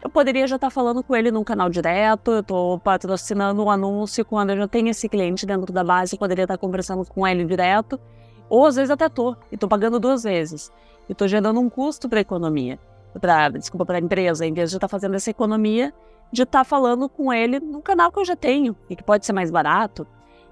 eu 0.02 0.08
poderia 0.08 0.46
já 0.46 0.56
estar 0.56 0.68
tá 0.68 0.70
falando 0.70 1.02
com 1.02 1.14
ele 1.14 1.30
num 1.30 1.44
canal 1.44 1.68
direto, 1.68 2.30
eu 2.32 2.40
estou 2.40 2.78
patrocinando 2.78 3.62
um 3.62 3.70
anúncio 3.70 4.24
quando 4.24 4.50
eu 4.50 4.56
já 4.56 4.68
tenho 4.68 4.88
esse 4.88 5.08
cliente 5.08 5.44
dentro 5.44 5.72
da 5.72 5.84
base, 5.84 6.14
eu 6.14 6.18
poderia 6.18 6.44
estar 6.44 6.56
tá 6.56 6.60
conversando 6.60 7.04
com 7.04 7.26
ele 7.26 7.44
direto. 7.44 8.00
Ou 8.48 8.66
às 8.66 8.76
vezes 8.76 8.90
até 8.90 9.06
estou, 9.06 9.36
e 9.50 9.54
estou 9.54 9.68
pagando 9.68 10.00
duas 10.00 10.24
vezes. 10.24 10.72
E 11.08 11.12
estou 11.12 11.28
gerando 11.28 11.60
um 11.60 11.68
custo 11.68 12.08
para 12.08 12.18
a 12.18 12.22
economia, 12.22 12.78
pra, 13.20 13.48
desculpa, 13.50 13.84
para 13.84 13.98
a 13.98 14.00
empresa, 14.00 14.46
em 14.46 14.52
vez 14.52 14.70
de 14.70 14.76
estar 14.76 14.88
tá 14.88 14.90
fazendo 14.90 15.14
essa 15.14 15.30
economia, 15.30 15.92
de 16.32 16.42
estar 16.42 16.64
falando 16.64 17.08
com 17.08 17.32
ele 17.32 17.60
no 17.60 17.82
canal 17.82 18.10
que 18.10 18.18
eu 18.18 18.24
já 18.24 18.36
tenho, 18.36 18.76
e 18.88 18.96
que 18.96 19.04
pode 19.04 19.26
ser 19.26 19.32
mais 19.32 19.50
barato. 19.50 20.06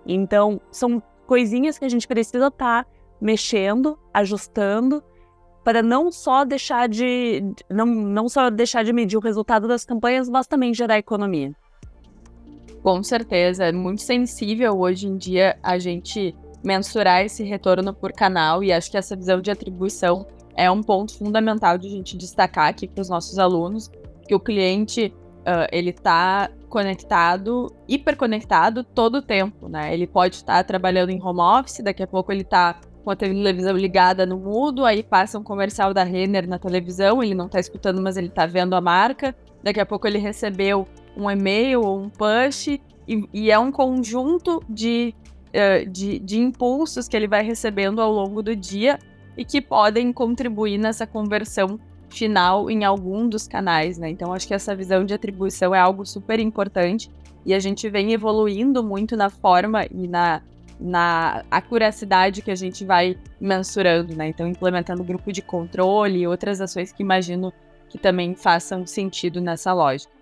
Então, 0.06 0.60
são 0.70 1.02
coisinhas 1.26 1.78
que 1.78 1.84
a 1.84 1.88
gente 1.88 2.06
precisa 2.06 2.48
estar 2.48 2.86
mexendo, 3.20 3.98
ajustando, 4.12 5.02
para 5.68 5.82
não 5.82 6.10
só 6.10 6.46
deixar 6.46 6.88
de 6.88 7.44
não, 7.68 7.84
não 7.84 8.26
só 8.26 8.48
deixar 8.48 8.82
de 8.82 8.90
medir 8.90 9.18
o 9.18 9.20
resultado 9.20 9.68
das 9.68 9.84
campanhas, 9.84 10.26
mas 10.26 10.46
também 10.46 10.72
gerar 10.72 10.96
economia. 10.96 11.52
Com 12.82 13.02
certeza, 13.02 13.66
é 13.66 13.72
muito 13.72 14.00
sensível 14.00 14.80
hoje 14.80 15.06
em 15.06 15.18
dia 15.18 15.58
a 15.62 15.78
gente 15.78 16.34
mensurar 16.64 17.22
esse 17.22 17.44
retorno 17.44 17.92
por 17.92 18.12
canal 18.12 18.64
e 18.64 18.72
acho 18.72 18.90
que 18.90 18.96
essa 18.96 19.14
visão 19.14 19.42
de 19.42 19.50
atribuição 19.50 20.26
é 20.56 20.70
um 20.70 20.82
ponto 20.82 21.18
fundamental 21.18 21.76
de 21.76 21.86
a 21.86 21.90
gente 21.90 22.16
destacar 22.16 22.68
aqui 22.68 22.88
para 22.88 23.02
os 23.02 23.10
nossos 23.10 23.38
alunos, 23.38 23.90
que 24.26 24.34
o 24.34 24.40
cliente 24.40 25.14
uh, 25.40 25.68
ele 25.70 25.90
está 25.90 26.48
conectado, 26.70 27.70
hiperconectado 27.86 28.82
todo 28.82 29.16
o 29.16 29.22
tempo, 29.22 29.68
né? 29.68 29.92
Ele 29.92 30.06
pode 30.06 30.36
estar 30.36 30.54
tá 30.54 30.64
trabalhando 30.64 31.10
em 31.10 31.22
home 31.22 31.40
office, 31.40 31.84
daqui 31.84 32.02
a 32.02 32.06
pouco 32.06 32.32
ele 32.32 32.40
está 32.40 32.80
com 33.04 33.10
a 33.10 33.16
televisão 33.16 33.76
ligada 33.76 34.26
no 34.26 34.38
mudo, 34.38 34.84
aí 34.84 35.02
passa 35.02 35.38
um 35.38 35.42
comercial 35.42 35.94
da 35.94 36.04
Renner 36.04 36.48
na 36.48 36.58
televisão, 36.58 37.22
ele 37.22 37.34
não 37.34 37.46
está 37.46 37.58
escutando, 37.58 38.00
mas 38.02 38.16
ele 38.16 38.28
está 38.28 38.46
vendo 38.46 38.74
a 38.74 38.80
marca. 38.80 39.34
Daqui 39.62 39.80
a 39.80 39.86
pouco 39.86 40.06
ele 40.06 40.18
recebeu 40.18 40.86
um 41.16 41.30
e-mail 41.30 41.82
ou 41.82 42.00
um 42.00 42.08
push, 42.08 42.68
e, 42.68 42.80
e 43.32 43.50
é 43.50 43.58
um 43.58 43.72
conjunto 43.72 44.62
de 44.68 45.14
eh, 45.52 45.86
de, 45.86 46.18
de 46.18 46.38
impulsos 46.38 47.08
que 47.08 47.16
ele 47.16 47.26
vai 47.26 47.42
recebendo 47.42 48.02
ao 48.02 48.12
longo 48.12 48.42
do 48.42 48.54
dia 48.54 48.98
e 49.34 49.44
que 49.44 49.62
podem 49.62 50.12
contribuir 50.12 50.76
nessa 50.76 51.06
conversão 51.06 51.80
final 52.10 52.70
em 52.70 52.84
algum 52.84 53.26
dos 53.26 53.48
canais, 53.48 53.96
né? 53.96 54.10
Então 54.10 54.32
acho 54.34 54.46
que 54.46 54.52
essa 54.52 54.76
visão 54.76 55.04
de 55.04 55.14
atribuição 55.14 55.74
é 55.74 55.78
algo 55.78 56.04
super 56.04 56.38
importante 56.38 57.10
e 57.46 57.54
a 57.54 57.58
gente 57.58 57.88
vem 57.88 58.12
evoluindo 58.12 58.84
muito 58.84 59.16
na 59.16 59.30
forma 59.30 59.86
e 59.86 60.06
na, 60.06 60.42
na 60.80 61.44
acuracidade 61.50 62.42
que 62.42 62.50
a 62.50 62.54
gente 62.54 62.84
vai 62.84 63.16
mensurando, 63.40 64.14
né? 64.14 64.28
Então 64.28 64.46
implementando 64.46 65.02
grupo 65.02 65.32
de 65.32 65.42
controle 65.42 66.20
e 66.20 66.26
outras 66.26 66.60
ações 66.60 66.92
que 66.92 67.02
imagino 67.02 67.52
que 67.88 67.98
também 67.98 68.34
façam 68.34 68.86
sentido 68.86 69.40
nessa 69.40 69.72
lógica. 69.72 70.12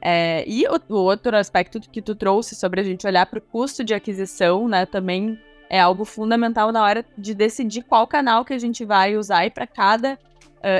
É, 0.00 0.44
e 0.46 0.66
o, 0.66 0.94
o, 0.94 0.98
outro 0.98 1.34
aspecto 1.36 1.80
que 1.80 2.02
tu 2.02 2.14
trouxe 2.14 2.54
sobre 2.54 2.80
a 2.80 2.84
gente 2.84 3.06
olhar 3.06 3.24
para 3.24 3.38
o 3.38 3.42
custo 3.42 3.82
de 3.82 3.94
aquisição, 3.94 4.68
né, 4.68 4.84
também 4.84 5.40
é 5.70 5.80
algo 5.80 6.04
fundamental 6.04 6.70
na 6.70 6.82
hora 6.82 7.04
de 7.16 7.34
decidir 7.34 7.82
qual 7.84 8.06
canal 8.06 8.44
que 8.44 8.52
a 8.52 8.58
gente 8.58 8.84
vai 8.84 9.16
usar 9.16 9.46
e 9.46 9.50
para 9.50 9.66
cada 9.66 10.14
uh, 10.14 10.18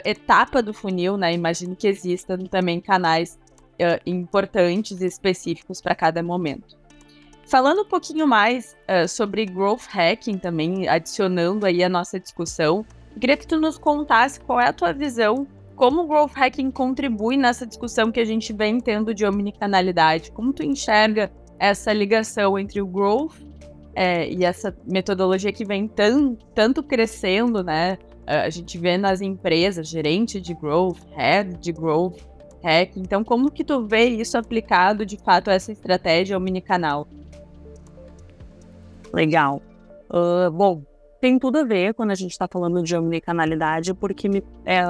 etapa 0.04 0.62
do 0.62 0.74
funil, 0.74 1.16
né, 1.16 1.32
imagino 1.32 1.74
que 1.74 1.88
existam 1.88 2.36
também 2.50 2.82
canais 2.82 3.38
uh, 3.74 3.98
importantes 4.04 5.00
e 5.00 5.06
específicos 5.06 5.80
para 5.80 5.94
cada 5.94 6.22
momento. 6.22 6.76
Falando 7.46 7.82
um 7.82 7.84
pouquinho 7.84 8.26
mais 8.26 8.76
uh, 8.88 9.06
sobre 9.06 9.44
growth 9.44 9.86
hacking 9.88 10.38
também, 10.38 10.88
adicionando 10.88 11.66
aí 11.66 11.84
a 11.84 11.88
nossa 11.88 12.18
discussão, 12.18 12.84
queria 13.20 13.36
que 13.36 13.46
tu 13.46 13.60
nos 13.60 13.78
contasse 13.78 14.40
qual 14.40 14.60
é 14.60 14.68
a 14.68 14.72
tua 14.72 14.92
visão 14.92 15.46
como 15.76 16.02
o 16.02 16.06
growth 16.06 16.32
hacking 16.34 16.70
contribui 16.70 17.36
nessa 17.36 17.66
discussão 17.66 18.12
que 18.12 18.20
a 18.20 18.24
gente 18.24 18.52
vem 18.52 18.78
tendo 18.80 19.12
de 19.12 19.26
omnicanalidade? 19.26 20.30
Como 20.30 20.52
tu 20.52 20.62
enxerga 20.62 21.32
essa 21.58 21.92
ligação 21.92 22.58
entre 22.58 22.80
o 22.80 22.86
growth 22.86 23.34
é, 23.94 24.28
e 24.30 24.44
essa 24.44 24.76
metodologia 24.86 25.52
que 25.52 25.64
vem 25.64 25.90
tanto 26.54 26.82
crescendo, 26.82 27.62
né? 27.62 27.98
A 28.26 28.48
gente 28.50 28.78
vê 28.78 28.96
nas 28.96 29.20
empresas, 29.20 29.88
gerente 29.88 30.40
de 30.40 30.54
growth, 30.54 30.98
head 31.14 31.58
de 31.58 31.72
growth 31.72 32.18
hack. 32.62 32.96
Então, 32.96 33.22
como 33.22 33.50
que 33.50 33.62
tu 33.62 33.84
vê 33.86 34.06
isso 34.06 34.38
aplicado, 34.38 35.04
de 35.04 35.18
fato, 35.18 35.50
a 35.50 35.54
essa 35.54 35.72
estratégia 35.72 36.36
omnicanal? 36.36 37.06
Legal. 39.14 39.62
Uh, 40.10 40.50
bom, 40.50 40.82
tem 41.20 41.38
tudo 41.38 41.58
a 41.58 41.64
ver 41.64 41.94
quando 41.94 42.10
a 42.10 42.14
gente 42.14 42.32
está 42.32 42.48
falando 42.48 42.82
de 42.82 42.96
omnicanalidade, 42.96 43.94
porque 43.94 44.28
é, 44.66 44.82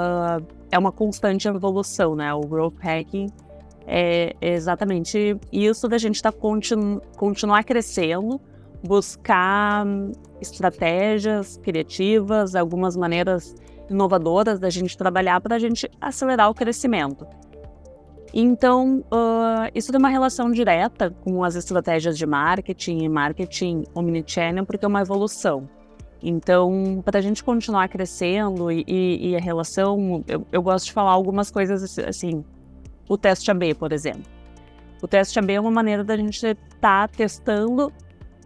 é 0.72 0.78
uma 0.78 0.90
constante 0.90 1.46
evolução, 1.46 2.16
né? 2.16 2.32
O 2.32 2.40
growth 2.40 2.78
hacking 2.80 3.26
é 3.86 4.34
exatamente 4.40 5.38
isso 5.52 5.86
da 5.86 5.98
gente 5.98 6.22
tá 6.22 6.32
continu, 6.32 7.02
continuar 7.18 7.62
crescendo, 7.64 8.40
buscar 8.82 9.86
estratégias 10.40 11.58
criativas, 11.58 12.54
algumas 12.54 12.96
maneiras 12.96 13.54
inovadoras 13.90 14.58
da 14.58 14.70
gente 14.70 14.96
trabalhar 14.96 15.38
para 15.42 15.56
a 15.56 15.58
gente 15.58 15.90
acelerar 16.00 16.48
o 16.48 16.54
crescimento. 16.54 17.26
Então, 18.36 19.04
uh, 19.12 19.70
isso 19.76 19.92
tem 19.92 19.98
uma 19.98 20.08
relação 20.08 20.50
direta 20.50 21.08
com 21.22 21.44
as 21.44 21.54
estratégias 21.54 22.18
de 22.18 22.26
marketing 22.26 23.04
e 23.04 23.08
marketing 23.08 23.84
omnichannel, 23.94 24.66
porque 24.66 24.84
é 24.84 24.88
uma 24.88 25.02
evolução. 25.02 25.68
Então, 26.20 27.00
para 27.04 27.20
a 27.20 27.22
gente 27.22 27.44
continuar 27.44 27.88
crescendo 27.88 28.72
e, 28.72 28.84
e, 28.88 29.28
e 29.28 29.36
a 29.36 29.38
relação, 29.38 30.24
eu, 30.26 30.44
eu, 30.50 30.60
gosto 30.60 30.86
de 30.86 30.92
falar 30.92 31.12
algumas 31.12 31.48
coisas 31.48 31.96
assim, 32.00 32.44
o 33.08 33.16
teste 33.16 33.52
AB, 33.52 33.72
por 33.74 33.92
exemplo. 33.92 34.24
O 35.00 35.06
teste 35.06 35.38
AB 35.38 35.52
é 35.52 35.60
uma 35.60 35.70
maneira 35.70 36.02
da 36.02 36.16
gente 36.16 36.44
estar 36.44 36.56
tá 36.80 37.06
testando 37.06 37.92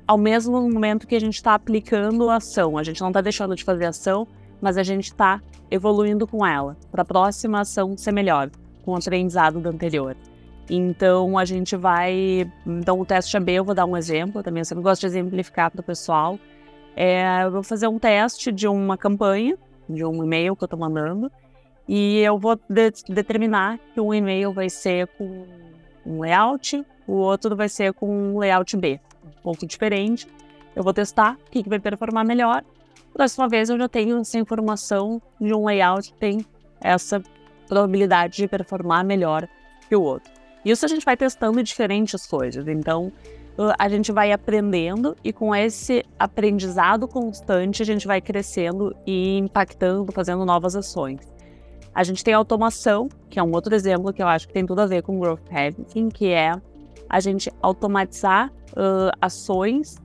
ao 0.07 0.19
mesmo 0.19 0.61
momento 0.71 1.07
que 1.07 1.15
a 1.15 1.21
gente 1.21 1.37
está 1.37 1.55
aplicando 1.55 2.29
a 2.29 2.37
ação. 2.37 2.77
A 2.77 2.83
gente 2.83 3.01
não 3.01 3.09
está 3.09 3.23
deixando 3.23 3.57
de 3.57 3.65
fazer 3.65 3.87
ação, 3.87 4.29
mas 4.61 4.77
a 4.77 4.83
gente 4.83 5.05
está 5.05 5.41
evoluindo 5.71 6.27
com 6.27 6.47
ela 6.47 6.77
para 6.91 7.01
a 7.01 7.07
próxima 7.07 7.61
ação 7.61 7.97
ser 7.97 8.13
melhor, 8.13 8.51
com 8.89 8.95
o 8.95 8.97
aprendizado 8.97 9.61
do 9.61 9.69
anterior. 9.69 10.17
Então 10.71 11.37
a 11.37 11.45
gente 11.45 11.77
vai. 11.77 12.51
Então 12.67 12.99
o 12.99 13.05
teste 13.05 13.37
AB, 13.37 13.53
eu 13.53 13.65
vou 13.65 13.75
dar 13.75 13.85
um 13.85 13.95
exemplo 13.95 14.43
também, 14.43 14.63
eu 14.63 14.65
sempre 14.65 14.83
gosto 14.83 15.03
de 15.03 15.09
exemplificar 15.09 15.71
para 15.71 15.83
o 15.83 15.85
pessoal. 15.85 16.39
É, 16.97 17.45
eu 17.45 17.51
vou 17.51 17.63
fazer 17.63 17.87
um 17.87 17.99
teste 17.99 18.51
de 18.51 18.67
uma 18.67 18.97
campanha, 18.97 19.59
de 19.87 20.03
um 20.07 20.25
e-mail 20.25 20.57
que 20.57 20.65
eu 20.65 20.67
estou 20.67 20.79
mandando, 20.79 21.31
e 21.87 22.21
eu 22.21 22.39
vou 22.39 22.57
de 22.57 22.91
determinar 23.11 23.79
que 23.93 24.01
um 24.01 24.13
e-mail 24.13 24.55
vai 24.55 24.71
ser 24.71 25.07
com 25.19 25.47
um 26.07 26.21
layout, 26.21 26.83
o 27.07 27.13
outro 27.13 27.55
vai 27.55 27.69
ser 27.69 27.93
com 27.93 28.09
um 28.09 28.39
layout 28.39 28.75
B, 28.75 28.99
um 29.23 29.43
pouco 29.43 29.67
diferente. 29.67 30.27
Eu 30.75 30.83
vou 30.83 30.95
testar 30.95 31.35
o 31.35 31.51
que, 31.51 31.63
que 31.63 31.69
vai 31.69 31.79
performar 31.79 32.25
melhor. 32.25 32.65
Próxima 33.13 33.49
vez 33.49 33.69
eu 33.69 33.77
já 33.77 33.89
tenho 33.89 34.19
essa 34.19 34.39
informação 34.39 35.21
de 35.39 35.53
um 35.53 35.67
layout 35.67 36.11
que 36.11 36.19
tem 36.19 36.47
essa 36.81 37.23
probabilidade 37.69 38.37
de 38.37 38.49
performar 38.49 39.05
melhor 39.05 39.49
que 39.89 39.95
o 39.95 40.03
outro. 40.03 40.33
Isso 40.65 40.85
a 40.85 40.89
gente 40.89 41.05
vai 41.05 41.17
testando 41.17 41.63
diferentes 41.63 42.27
coisas. 42.27 42.67
Então, 42.67 43.13
a 43.79 43.89
gente 43.89 44.13
vai 44.13 44.31
aprendendo 44.31 45.17
e 45.25 45.33
com 45.33 45.55
esse 45.55 46.05
aprendizado 46.19 47.09
constante 47.09 47.83
a 47.83 47.87
gente 47.87 48.07
vai 48.07 48.21
crescendo 48.21 48.95
e 49.07 49.39
impactando, 49.39 50.13
fazendo 50.13 50.45
novas 50.45 50.77
ações. 50.77 51.21
A 51.93 52.05
gente 52.05 52.23
tem 52.23 52.35
automação, 52.35 53.09
que 53.29 53.39
é 53.41 53.43
um 53.43 53.51
outro 53.53 53.75
exemplo 53.75 54.13
que 54.13 54.23
eu 54.23 54.29
acho 54.29 54.47
que 54.47 54.55
tem 54.55 54.65
tudo 54.65 54.81
a 54.81 54.87
ver 54.87 55.03
com 55.03 55.19
growth 55.19 55.49
hacking, 55.51 56.09
que 56.09 56.29
é 56.29 56.53
a 57.09 57.21
gente 57.21 57.51
automatizar 57.61 58.53
uh, 58.73 59.11
ações 59.21 59.97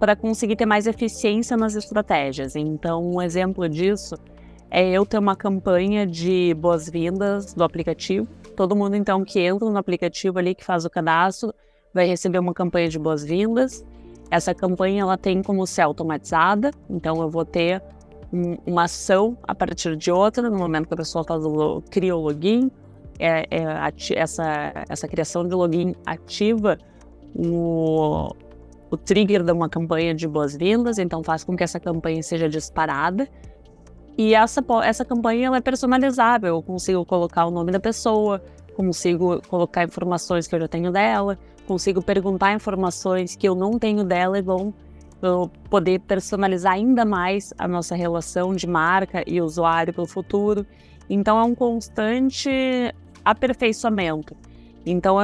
para 0.00 0.16
conseguir 0.16 0.56
ter 0.56 0.66
mais 0.66 0.86
eficiência 0.88 1.56
nas 1.56 1.76
estratégias. 1.76 2.56
Então, 2.56 3.04
um 3.04 3.22
exemplo 3.22 3.68
disso 3.68 4.16
é 4.70 4.90
eu 4.90 5.06
ter 5.06 5.18
uma 5.18 5.36
campanha 5.36 6.06
de 6.06 6.54
boas-vindas 6.54 7.54
do 7.54 7.64
aplicativo. 7.64 8.26
Todo 8.56 8.74
mundo 8.74 8.96
então 8.96 9.24
que 9.24 9.40
entra 9.40 9.68
no 9.68 9.78
aplicativo 9.78 10.38
ali 10.38 10.54
que 10.54 10.64
faz 10.64 10.84
o 10.84 10.90
cadastro 10.90 11.54
vai 11.92 12.06
receber 12.06 12.38
uma 12.38 12.52
campanha 12.52 12.88
de 12.88 12.98
boas-vindas. 12.98 13.84
Essa 14.30 14.54
campanha 14.54 15.02
ela 15.02 15.16
tem 15.16 15.42
como 15.42 15.66
ser 15.66 15.82
automatizada, 15.82 16.70
então 16.90 17.22
eu 17.22 17.30
vou 17.30 17.44
ter 17.44 17.82
um, 18.32 18.56
uma 18.66 18.84
ação 18.84 19.36
a 19.44 19.54
partir 19.54 19.96
de 19.96 20.10
outra, 20.10 20.50
no 20.50 20.58
momento 20.58 20.88
que 20.88 20.94
a 20.94 20.96
pessoa 20.96 21.24
faz 21.24 21.44
o, 21.44 21.82
cria 21.90 22.16
o 22.16 22.20
login, 22.20 22.70
é, 23.18 23.46
é 23.50 23.92
essa, 24.14 24.84
essa 24.88 25.08
criação 25.08 25.46
de 25.46 25.54
login 25.54 25.94
ativa 26.04 26.76
o, 27.34 28.34
o 28.90 28.96
trigger 28.96 29.42
de 29.42 29.52
uma 29.52 29.68
campanha 29.68 30.14
de 30.14 30.26
boas-vindas, 30.26 30.98
então 30.98 31.22
faz 31.22 31.44
com 31.44 31.56
que 31.56 31.62
essa 31.62 31.78
campanha 31.78 32.22
seja 32.22 32.48
disparada. 32.48 33.28
E 34.18 34.34
essa, 34.34 34.64
essa 34.82 35.04
campanha 35.04 35.48
ela 35.48 35.58
é 35.58 35.60
personalizável, 35.60 36.56
eu 36.56 36.62
consigo 36.62 37.04
colocar 37.04 37.44
o 37.46 37.50
nome 37.50 37.70
da 37.70 37.78
pessoa, 37.78 38.42
consigo 38.74 39.42
colocar 39.48 39.84
informações 39.84 40.46
que 40.46 40.54
eu 40.54 40.60
já 40.60 40.68
tenho 40.68 40.90
dela, 40.90 41.38
consigo 41.66 42.00
perguntar 42.00 42.54
informações 42.54 43.36
que 43.36 43.46
eu 43.46 43.54
não 43.54 43.78
tenho 43.78 44.04
dela 44.04 44.38
e 44.38 44.42
vão 44.42 44.72
poder 45.70 46.00
personalizar 46.00 46.74
ainda 46.74 47.04
mais 47.04 47.52
a 47.58 47.66
nossa 47.66 47.94
relação 47.94 48.54
de 48.54 48.66
marca 48.66 49.22
e 49.26 49.40
usuário 49.40 49.92
para 49.92 50.02
o 50.02 50.06
futuro. 50.06 50.66
Então 51.08 51.38
é 51.38 51.42
um 51.42 51.54
constante 51.54 52.50
aperfeiçoamento. 53.24 54.36
Então 54.84 55.16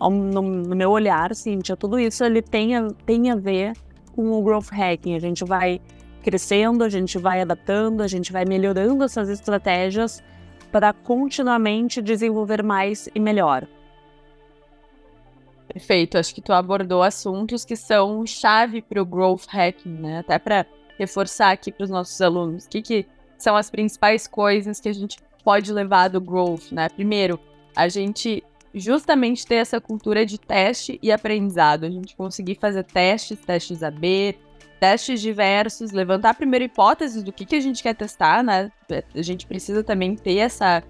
no, 0.00 0.42
meu 0.42 0.90
olhar, 0.90 1.34
Cíntia, 1.34 1.76
tudo 1.76 1.98
isso 1.98 2.24
ele 2.24 2.42
tem 2.42 2.76
a, 2.76 2.88
tem 3.06 3.30
a 3.30 3.36
ver 3.36 3.72
com 4.14 4.30
o 4.32 4.42
growth 4.42 4.70
hacking. 4.70 5.14
A 5.14 5.20
gente 5.20 5.44
vai 5.44 5.80
crescendo, 6.20 6.84
a 6.84 6.88
gente 6.88 7.18
vai 7.18 7.40
adaptando, 7.40 8.02
a 8.02 8.08
gente 8.08 8.32
vai 8.32 8.44
melhorando 8.44 9.04
essas 9.04 9.28
estratégias 9.28 10.22
para 10.70 10.92
continuamente 10.92 12.00
desenvolver 12.00 12.62
mais 12.62 13.08
e 13.14 13.18
melhor. 13.18 13.66
Perfeito, 15.72 16.18
acho 16.18 16.34
que 16.34 16.40
tu 16.40 16.52
abordou 16.52 17.02
assuntos 17.02 17.64
que 17.64 17.76
são 17.76 18.26
chave 18.26 18.82
para 18.82 19.00
o 19.00 19.06
growth 19.06 19.46
hacking, 19.48 19.94
né? 19.94 20.18
Até 20.18 20.38
para 20.38 20.66
reforçar 20.98 21.52
aqui 21.52 21.70
para 21.70 21.84
os 21.84 21.90
nossos 21.90 22.20
alunos, 22.20 22.66
o 22.66 22.68
que, 22.68 22.82
que 22.82 23.06
são 23.38 23.56
as 23.56 23.70
principais 23.70 24.26
coisas 24.26 24.80
que 24.80 24.88
a 24.88 24.92
gente 24.92 25.18
pode 25.44 25.72
levar 25.72 26.08
do 26.08 26.20
growth, 26.20 26.72
né? 26.72 26.88
Primeiro, 26.88 27.38
a 27.74 27.88
gente 27.88 28.44
justamente 28.74 29.46
ter 29.46 29.56
essa 29.56 29.80
cultura 29.80 30.24
de 30.26 30.38
teste 30.38 30.98
e 31.02 31.10
aprendizado, 31.10 31.84
a 31.84 31.90
gente 31.90 32.14
conseguir 32.14 32.56
fazer 32.56 32.84
testes, 32.84 33.38
testes 33.38 33.82
AB, 33.82 34.36
testes 34.78 35.20
diversos, 35.20 35.90
levantar 35.90 36.30
a 36.30 36.34
primeira 36.34 36.64
hipótese 36.64 37.22
do 37.22 37.32
que, 37.32 37.44
que 37.44 37.56
a 37.56 37.60
gente 37.60 37.82
quer 37.82 37.94
testar, 37.94 38.42
né? 38.42 38.70
A 39.14 39.22
gente 39.22 39.46
precisa 39.46 39.84
também 39.84 40.16
ter 40.16 40.36
essa, 40.36 40.82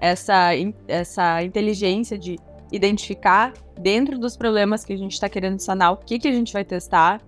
essa, 0.00 0.50
essa 0.88 1.42
inteligência 1.42 2.18
de 2.18 2.36
identificar 2.72 3.52
dentro 3.78 4.18
dos 4.18 4.36
problemas 4.36 4.84
que 4.84 4.92
a 4.92 4.96
gente 4.96 5.12
está 5.12 5.28
querendo 5.28 5.60
sanar 5.60 5.92
o 5.92 5.96
que, 5.96 6.18
que 6.18 6.28
a 6.28 6.32
gente 6.32 6.52
vai 6.52 6.64
testar 6.64 7.20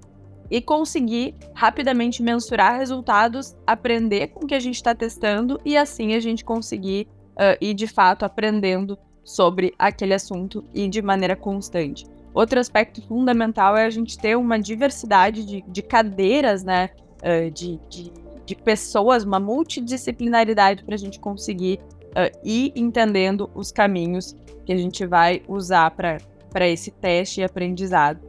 e 0.50 0.60
conseguir 0.60 1.34
rapidamente 1.54 2.22
mensurar 2.22 2.78
resultados, 2.78 3.56
aprender 3.66 4.28
com 4.28 4.44
o 4.44 4.46
que 4.46 4.54
a 4.54 4.60
gente 4.60 4.76
está 4.76 4.94
testando 4.94 5.60
e 5.64 5.76
assim 5.76 6.14
a 6.14 6.20
gente 6.20 6.44
conseguir 6.44 7.06
uh, 7.32 7.56
ir 7.60 7.74
de 7.74 7.86
fato 7.86 8.24
aprendendo 8.24 8.98
sobre 9.22 9.74
aquele 9.78 10.14
assunto 10.14 10.64
e 10.72 10.88
de 10.88 11.02
maneira 11.02 11.36
constante. 11.36 12.06
Outro 12.34 12.60
aspecto 12.60 13.02
fundamental 13.02 13.76
é 13.76 13.84
a 13.84 13.90
gente 13.90 14.18
ter 14.18 14.36
uma 14.36 14.58
diversidade 14.58 15.44
de, 15.44 15.62
de 15.62 15.82
cadeiras, 15.82 16.62
né? 16.62 16.90
Uh, 17.18 17.50
de, 17.50 17.80
de, 17.88 18.12
de, 18.46 18.54
pessoas, 18.54 19.24
uma 19.24 19.40
multidisciplinaridade 19.40 20.84
para 20.84 20.94
a 20.94 20.98
gente 20.98 21.18
conseguir 21.18 21.80
uh, 22.10 22.38
ir 22.44 22.72
entendendo 22.76 23.50
os 23.54 23.72
caminhos 23.72 24.36
que 24.64 24.72
a 24.72 24.76
gente 24.76 25.04
vai 25.04 25.42
usar 25.48 25.90
para 25.90 26.68
esse 26.68 26.92
teste 26.92 27.40
e 27.40 27.44
aprendizado. 27.44 28.20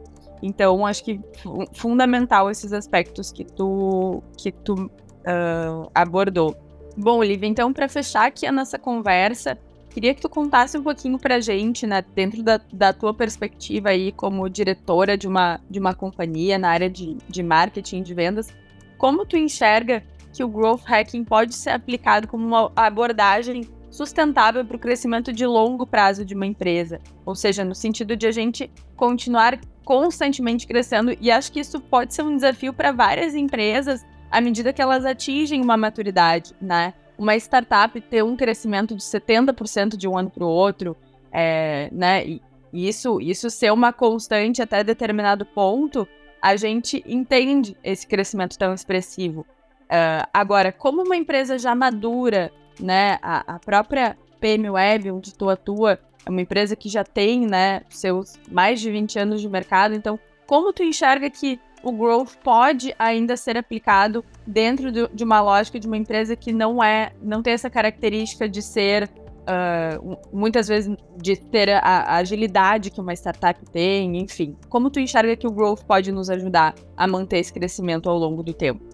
Então, 0.42 0.86
acho 0.86 1.04
que 1.04 1.20
fundamental 1.72 2.50
esses 2.50 2.72
aspectos 2.72 3.30
que 3.30 3.44
tu, 3.44 4.22
que 4.36 4.50
tu 4.50 4.74
uh, 4.74 5.90
abordou. 5.94 6.56
Bom, 6.96 7.18
Olivia, 7.18 7.48
então, 7.48 7.72
para 7.72 7.88
fechar 7.88 8.26
aqui 8.26 8.46
a 8.46 8.52
nossa 8.52 8.78
conversa, 8.78 9.58
queria 9.90 10.14
que 10.14 10.22
tu 10.22 10.28
contasse 10.28 10.78
um 10.78 10.82
pouquinho 10.82 11.18
para 11.18 11.36
a 11.36 11.40
gente, 11.40 11.86
né, 11.86 12.02
dentro 12.14 12.42
da, 12.42 12.60
da 12.72 12.92
tua 12.92 13.12
perspectiva 13.12 13.90
aí 13.90 14.12
como 14.12 14.48
diretora 14.48 15.18
de 15.18 15.28
uma, 15.28 15.60
de 15.68 15.78
uma 15.78 15.94
companhia 15.94 16.58
na 16.58 16.70
área 16.70 16.88
de, 16.88 17.16
de 17.28 17.42
marketing, 17.42 18.02
de 18.02 18.14
vendas, 18.14 18.48
como 18.96 19.26
tu 19.26 19.36
enxerga 19.36 20.02
que 20.32 20.44
o 20.44 20.48
growth 20.48 20.82
hacking 20.84 21.24
pode 21.24 21.54
ser 21.54 21.70
aplicado 21.70 22.28
como 22.28 22.46
uma 22.46 22.72
abordagem 22.76 23.68
sustentável 23.90 24.64
para 24.64 24.76
o 24.76 24.80
crescimento 24.80 25.32
de 25.32 25.44
longo 25.44 25.84
prazo 25.84 26.24
de 26.24 26.34
uma 26.34 26.46
empresa. 26.46 27.00
Ou 27.26 27.34
seja, 27.34 27.64
no 27.64 27.74
sentido 27.74 28.16
de 28.16 28.26
a 28.26 28.30
gente 28.30 28.70
continuar 28.96 29.58
constantemente 29.84 30.66
crescendo. 30.68 31.16
E 31.20 31.30
acho 31.30 31.50
que 31.50 31.58
isso 31.58 31.80
pode 31.80 32.14
ser 32.14 32.22
um 32.22 32.36
desafio 32.36 32.72
para 32.72 32.92
várias 32.92 33.34
empresas 33.34 34.06
à 34.30 34.40
medida 34.40 34.72
que 34.72 34.80
elas 34.80 35.04
atingem 35.04 35.60
uma 35.60 35.76
maturidade, 35.76 36.54
né? 36.60 36.94
Uma 37.20 37.36
startup 37.36 38.00
ter 38.00 38.24
um 38.24 38.34
crescimento 38.34 38.96
de 38.96 39.02
70% 39.02 39.94
de 39.94 40.08
um 40.08 40.16
ano 40.16 40.30
para 40.30 40.42
o 40.42 40.48
outro, 40.48 40.96
é, 41.30 41.90
né? 41.92 42.24
E 42.26 42.40
isso, 42.72 43.20
isso 43.20 43.50
ser 43.50 43.70
uma 43.70 43.92
constante 43.92 44.62
até 44.62 44.82
determinado 44.82 45.44
ponto, 45.44 46.08
a 46.40 46.56
gente 46.56 47.04
entende 47.06 47.76
esse 47.84 48.06
crescimento 48.06 48.56
tão 48.56 48.72
expressivo. 48.72 49.42
Uh, 49.82 50.24
agora, 50.32 50.72
como 50.72 51.02
uma 51.02 51.14
empresa 51.14 51.58
já 51.58 51.74
madura, 51.74 52.50
né? 52.80 53.18
A, 53.20 53.56
a 53.56 53.58
própria 53.58 54.16
PM 54.40 54.70
Web, 54.70 55.10
onde 55.10 55.34
tu 55.34 55.50
atua, 55.50 56.00
é 56.24 56.30
uma 56.30 56.40
empresa 56.40 56.74
que 56.74 56.88
já 56.88 57.04
tem, 57.04 57.46
né, 57.46 57.82
seus 57.90 58.40
mais 58.50 58.80
de 58.80 58.90
20 58.90 59.18
anos 59.18 59.42
de 59.42 59.48
mercado. 59.48 59.94
Então, 59.94 60.18
como 60.46 60.72
tu 60.72 60.82
enxerga 60.82 61.28
que 61.28 61.60
o 61.82 61.92
growth 61.92 62.34
pode 62.42 62.94
ainda 62.98 63.36
ser 63.36 63.56
aplicado 63.56 64.24
dentro 64.46 64.92
do, 64.92 65.08
de 65.08 65.24
uma 65.24 65.40
lógica 65.40 65.78
de 65.78 65.86
uma 65.86 65.96
empresa 65.96 66.36
que 66.36 66.52
não 66.52 66.82
é, 66.82 67.12
não 67.22 67.42
tem 67.42 67.52
essa 67.52 67.70
característica 67.70 68.48
de 68.48 68.62
ser 68.62 69.10
uh, 69.40 70.18
muitas 70.32 70.68
vezes 70.68 70.96
de 71.16 71.36
ter 71.36 71.70
a, 71.70 71.78
a, 71.78 72.16
agilidade 72.16 72.90
que 72.90 73.00
uma 73.00 73.12
startup 73.14 73.58
tem, 73.70 74.18
enfim. 74.18 74.56
Como 74.68 74.90
tu 74.90 75.00
enxerga 75.00 75.36
que 75.36 75.46
o 75.46 75.50
growth 75.50 75.82
pode 75.84 76.12
nos 76.12 76.28
ajudar 76.30 76.74
a 76.96 77.06
manter 77.06 77.38
esse 77.38 77.52
crescimento 77.52 78.08
ao 78.08 78.18
longo 78.18 78.42
do 78.42 78.52
tempo? 78.52 78.84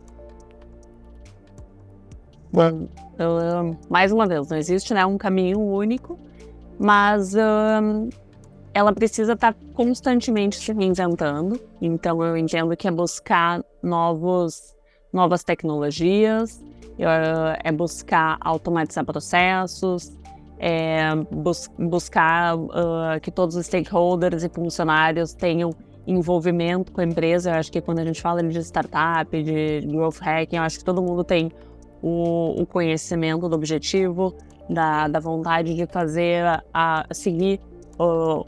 Bom, 2.53 2.89
uh, 3.19 3.77
mais 3.91 4.13
uma 4.13 4.27
vez, 4.27 4.49
não 4.49 4.57
existe 4.57 4.95
né, 4.95 5.05
um 5.05 5.19
caminho 5.19 5.61
único, 5.61 6.19
mas 6.79 7.35
uh, 7.35 8.09
ela 8.77 8.93
precisa 8.93 9.33
estar 9.33 9.55
tá 9.55 9.61
constantemente 9.73 10.57
se 10.57 10.71
reinventando. 10.71 11.59
Então, 11.81 12.23
eu 12.23 12.37
entendo 12.37 12.77
que 12.77 12.87
é 12.87 12.91
buscar 12.91 13.65
novos, 13.83 14.77
novas 15.11 15.43
tecnologias, 15.43 16.63
é 17.65 17.73
buscar 17.73 18.37
automatizar 18.39 19.03
processos, 19.03 20.13
é, 20.59 21.15
bus 21.31 21.71
buscar 21.79 22.55
uh, 22.55 23.19
que 23.23 23.31
todos 23.31 23.57
os 23.57 23.65
stakeholders 23.65 24.45
e 24.45 24.49
funcionários 24.51 25.33
tenham 25.33 25.71
envolvimento 26.07 26.93
com 26.93 27.01
a 27.01 27.05
empresa. 27.05 27.53
Eu 27.53 27.55
acho 27.55 27.73
que 27.73 27.81
quando 27.81 28.01
a 28.01 28.05
gente 28.05 28.21
fala 28.21 28.43
de 28.43 28.59
startup, 28.59 29.43
de 29.43 29.81
growth 29.87 30.19
hacking, 30.21 30.57
eu 30.57 30.63
acho 30.63 30.81
que 30.81 30.85
todo 30.85 31.01
mundo 31.01 31.25
tem 31.25 31.51
o, 32.03 32.61
o 32.61 32.67
conhecimento 32.67 33.49
do 33.49 33.57
objetivo, 33.57 34.35
da, 34.69 35.09
da 35.09 35.19
vontade 35.19 35.75
de 35.75 35.87
fazer, 35.87 36.45
a, 36.45 36.63
a 36.75 37.15
seguir 37.15 37.59
uh, 37.99 38.45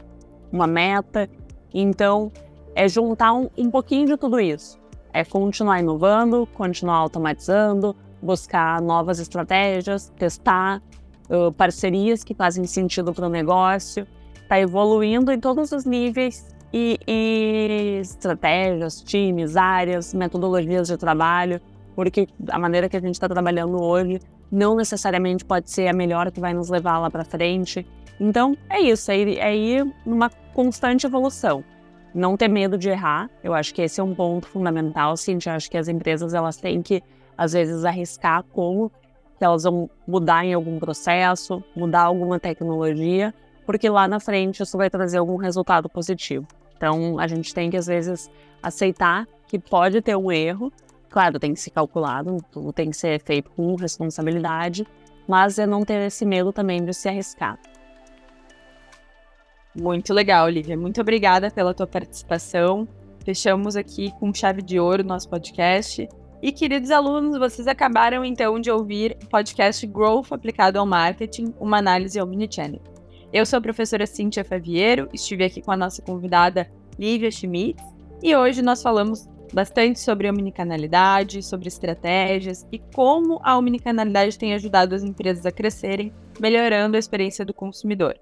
uma 0.51 0.67
meta. 0.67 1.29
Então, 1.73 2.31
é 2.75 2.87
juntar 2.87 3.33
um, 3.33 3.49
um 3.57 3.69
pouquinho 3.69 4.07
de 4.07 4.17
tudo 4.17 4.39
isso. 4.39 4.79
É 5.13 5.23
continuar 5.23 5.79
inovando, 5.79 6.47
continuar 6.53 6.97
automatizando, 6.97 7.95
buscar 8.21 8.81
novas 8.81 9.19
estratégias, 9.19 10.11
testar 10.17 10.81
uh, 11.29 11.51
parcerias 11.51 12.23
que 12.23 12.33
fazem 12.33 12.65
sentido 12.65 13.13
para 13.13 13.25
o 13.25 13.29
negócio, 13.29 14.07
está 14.41 14.59
evoluindo 14.59 15.31
em 15.31 15.39
todos 15.39 15.71
os 15.71 15.85
níveis 15.85 16.47
e, 16.73 16.99
e, 17.07 17.99
estratégias, 18.01 19.01
times, 19.01 19.55
áreas, 19.55 20.13
metodologias 20.13 20.87
de 20.87 20.97
trabalho, 20.97 21.61
porque 21.95 22.27
a 22.49 22.59
maneira 22.59 22.87
que 22.87 22.97
a 22.97 22.99
gente 22.99 23.15
está 23.15 23.27
trabalhando 23.27 23.81
hoje 23.81 24.19
não 24.51 24.75
necessariamente 24.75 25.45
pode 25.45 25.69
ser 25.69 25.87
a 25.87 25.93
melhor 25.93 26.31
que 26.31 26.39
vai 26.39 26.53
nos 26.53 26.69
levar 26.69 26.97
lá 26.99 27.09
para 27.09 27.23
frente. 27.23 27.85
Então, 28.19 28.57
é 28.69 28.81
isso, 28.81 29.09
é 29.11 29.17
ir, 29.17 29.37
é 29.37 29.55
ir 29.55 29.95
numa 30.05 30.29
constante 30.53 31.05
evolução. 31.05 31.63
Não 32.13 32.35
ter 32.35 32.47
medo 32.47 32.77
de 32.77 32.89
errar, 32.89 33.29
eu 33.43 33.53
acho 33.53 33.73
que 33.73 33.81
esse 33.81 34.01
é 34.01 34.03
um 34.03 34.13
ponto 34.13 34.47
fundamental, 34.47 35.15
sim, 35.15 35.37
eu 35.45 35.51
acho 35.53 35.69
que 35.69 35.77
as 35.77 35.87
empresas 35.87 36.33
elas 36.33 36.57
têm 36.57 36.81
que, 36.81 37.01
às 37.37 37.53
vezes, 37.53 37.85
arriscar 37.85 38.43
como 38.51 38.91
que 39.37 39.45
elas 39.45 39.63
vão 39.63 39.89
mudar 40.05 40.43
em 40.43 40.53
algum 40.53 40.79
processo, 40.79 41.63
mudar 41.75 42.01
alguma 42.01 42.39
tecnologia, 42.39 43.33
porque 43.65 43.87
lá 43.87 44.07
na 44.07 44.19
frente 44.19 44.61
isso 44.61 44.77
vai 44.77 44.89
trazer 44.89 45.19
algum 45.19 45.37
resultado 45.37 45.87
positivo. 45.87 46.45
Então, 46.75 47.17
a 47.19 47.27
gente 47.27 47.53
tem 47.53 47.69
que, 47.69 47.77
às 47.77 47.87
vezes, 47.87 48.29
aceitar 48.61 49.25
que 49.47 49.57
pode 49.57 50.01
ter 50.01 50.15
um 50.17 50.31
erro, 50.31 50.73
claro, 51.09 51.39
tem 51.39 51.53
que 51.53 51.59
ser 51.59 51.69
calculado, 51.69 52.37
tudo 52.51 52.73
tem 52.73 52.89
que 52.89 52.97
ser 52.97 53.21
feito 53.21 53.49
com 53.51 53.75
responsabilidade, 53.75 54.85
mas 55.27 55.57
é 55.57 55.65
não 55.65 55.85
ter 55.85 56.07
esse 56.07 56.25
medo 56.25 56.51
também 56.51 56.83
de 56.83 56.93
se 56.93 57.07
arriscar. 57.07 57.57
Muito 59.75 60.13
legal, 60.13 60.45
Olivia. 60.45 60.77
Muito 60.77 60.99
obrigada 61.01 61.51
pela 61.51 61.73
tua 61.73 61.87
participação. 61.87 62.87
Fechamos 63.23 63.75
aqui 63.75 64.11
com 64.19 64.33
chave 64.33 64.61
de 64.61 64.79
ouro 64.79 65.03
o 65.03 65.05
nosso 65.05 65.29
podcast. 65.29 66.07
E, 66.41 66.51
queridos 66.51 66.89
alunos, 66.89 67.37
vocês 67.37 67.67
acabaram 67.67 68.23
então 68.23 68.59
de 68.59 68.71
ouvir 68.71 69.17
o 69.23 69.27
podcast 69.27 69.85
Growth 69.85 70.31
aplicado 70.31 70.79
ao 70.79 70.85
marketing, 70.85 71.53
uma 71.59 71.77
análise 71.77 72.19
omnichannel. 72.19 72.81
Eu 73.31 73.45
sou 73.45 73.57
a 73.57 73.61
professora 73.61 74.07
Cíntia 74.07 74.43
Faviero, 74.43 75.09
estive 75.13 75.43
aqui 75.43 75.61
com 75.61 75.71
a 75.71 75.77
nossa 75.77 76.01
convidada 76.01 76.67
Lívia 76.97 77.29
Schmitz 77.29 77.83
e 78.23 78.35
hoje 78.35 78.61
nós 78.61 78.81
falamos 78.81 79.27
bastante 79.53 79.99
sobre 79.99 80.29
omnicanalidade, 80.29 81.43
sobre 81.43 81.67
estratégias 81.67 82.65
e 82.71 82.79
como 82.79 83.39
a 83.43 83.57
omnicanalidade 83.57 84.39
tem 84.39 84.53
ajudado 84.53 84.95
as 84.95 85.03
empresas 85.03 85.45
a 85.45 85.51
crescerem, 85.51 86.11
melhorando 86.39 86.95
a 86.95 86.99
experiência 86.99 87.45
do 87.45 87.53
consumidor. 87.53 88.15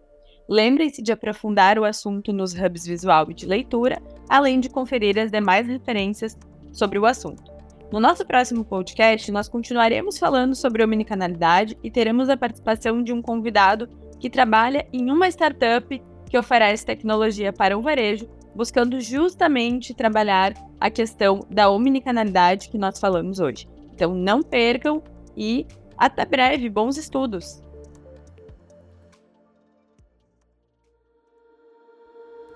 Lembrem-se 0.49 1.01
de 1.01 1.11
aprofundar 1.11 1.77
o 1.77 1.83
assunto 1.83 2.31
nos 2.31 2.53
hubs 2.53 2.85
visual 2.85 3.29
e 3.29 3.33
de 3.33 3.45
leitura, 3.45 4.01
além 4.29 4.59
de 4.59 4.69
conferir 4.69 5.17
as 5.19 5.29
demais 5.29 5.67
referências 5.67 6.37
sobre 6.71 6.97
o 6.97 7.05
assunto. 7.05 7.51
No 7.91 7.99
nosso 7.99 8.25
próximo 8.25 8.63
podcast, 8.63 9.31
nós 9.31 9.49
continuaremos 9.49 10.17
falando 10.17 10.55
sobre 10.55 10.83
omnicanalidade 10.83 11.77
e 11.83 11.91
teremos 11.91 12.29
a 12.29 12.37
participação 12.37 13.03
de 13.03 13.11
um 13.11 13.21
convidado 13.21 13.89
que 14.19 14.29
trabalha 14.29 14.87
em 14.91 15.11
uma 15.11 15.27
startup 15.27 16.01
que 16.29 16.37
oferece 16.37 16.85
tecnologia 16.85 17.51
para 17.51 17.77
o 17.77 17.81
varejo, 17.81 18.29
buscando 18.55 18.99
justamente 18.99 19.93
trabalhar 19.93 20.53
a 20.79 20.89
questão 20.89 21.45
da 21.49 21.69
omnicanalidade 21.69 22.69
que 22.69 22.77
nós 22.77 22.99
falamos 22.99 23.39
hoje. 23.39 23.67
Então 23.93 24.13
não 24.13 24.41
percam 24.41 25.01
e 25.35 25.65
até 25.97 26.25
breve, 26.25 26.69
bons 26.69 26.97
estudos! 26.97 27.61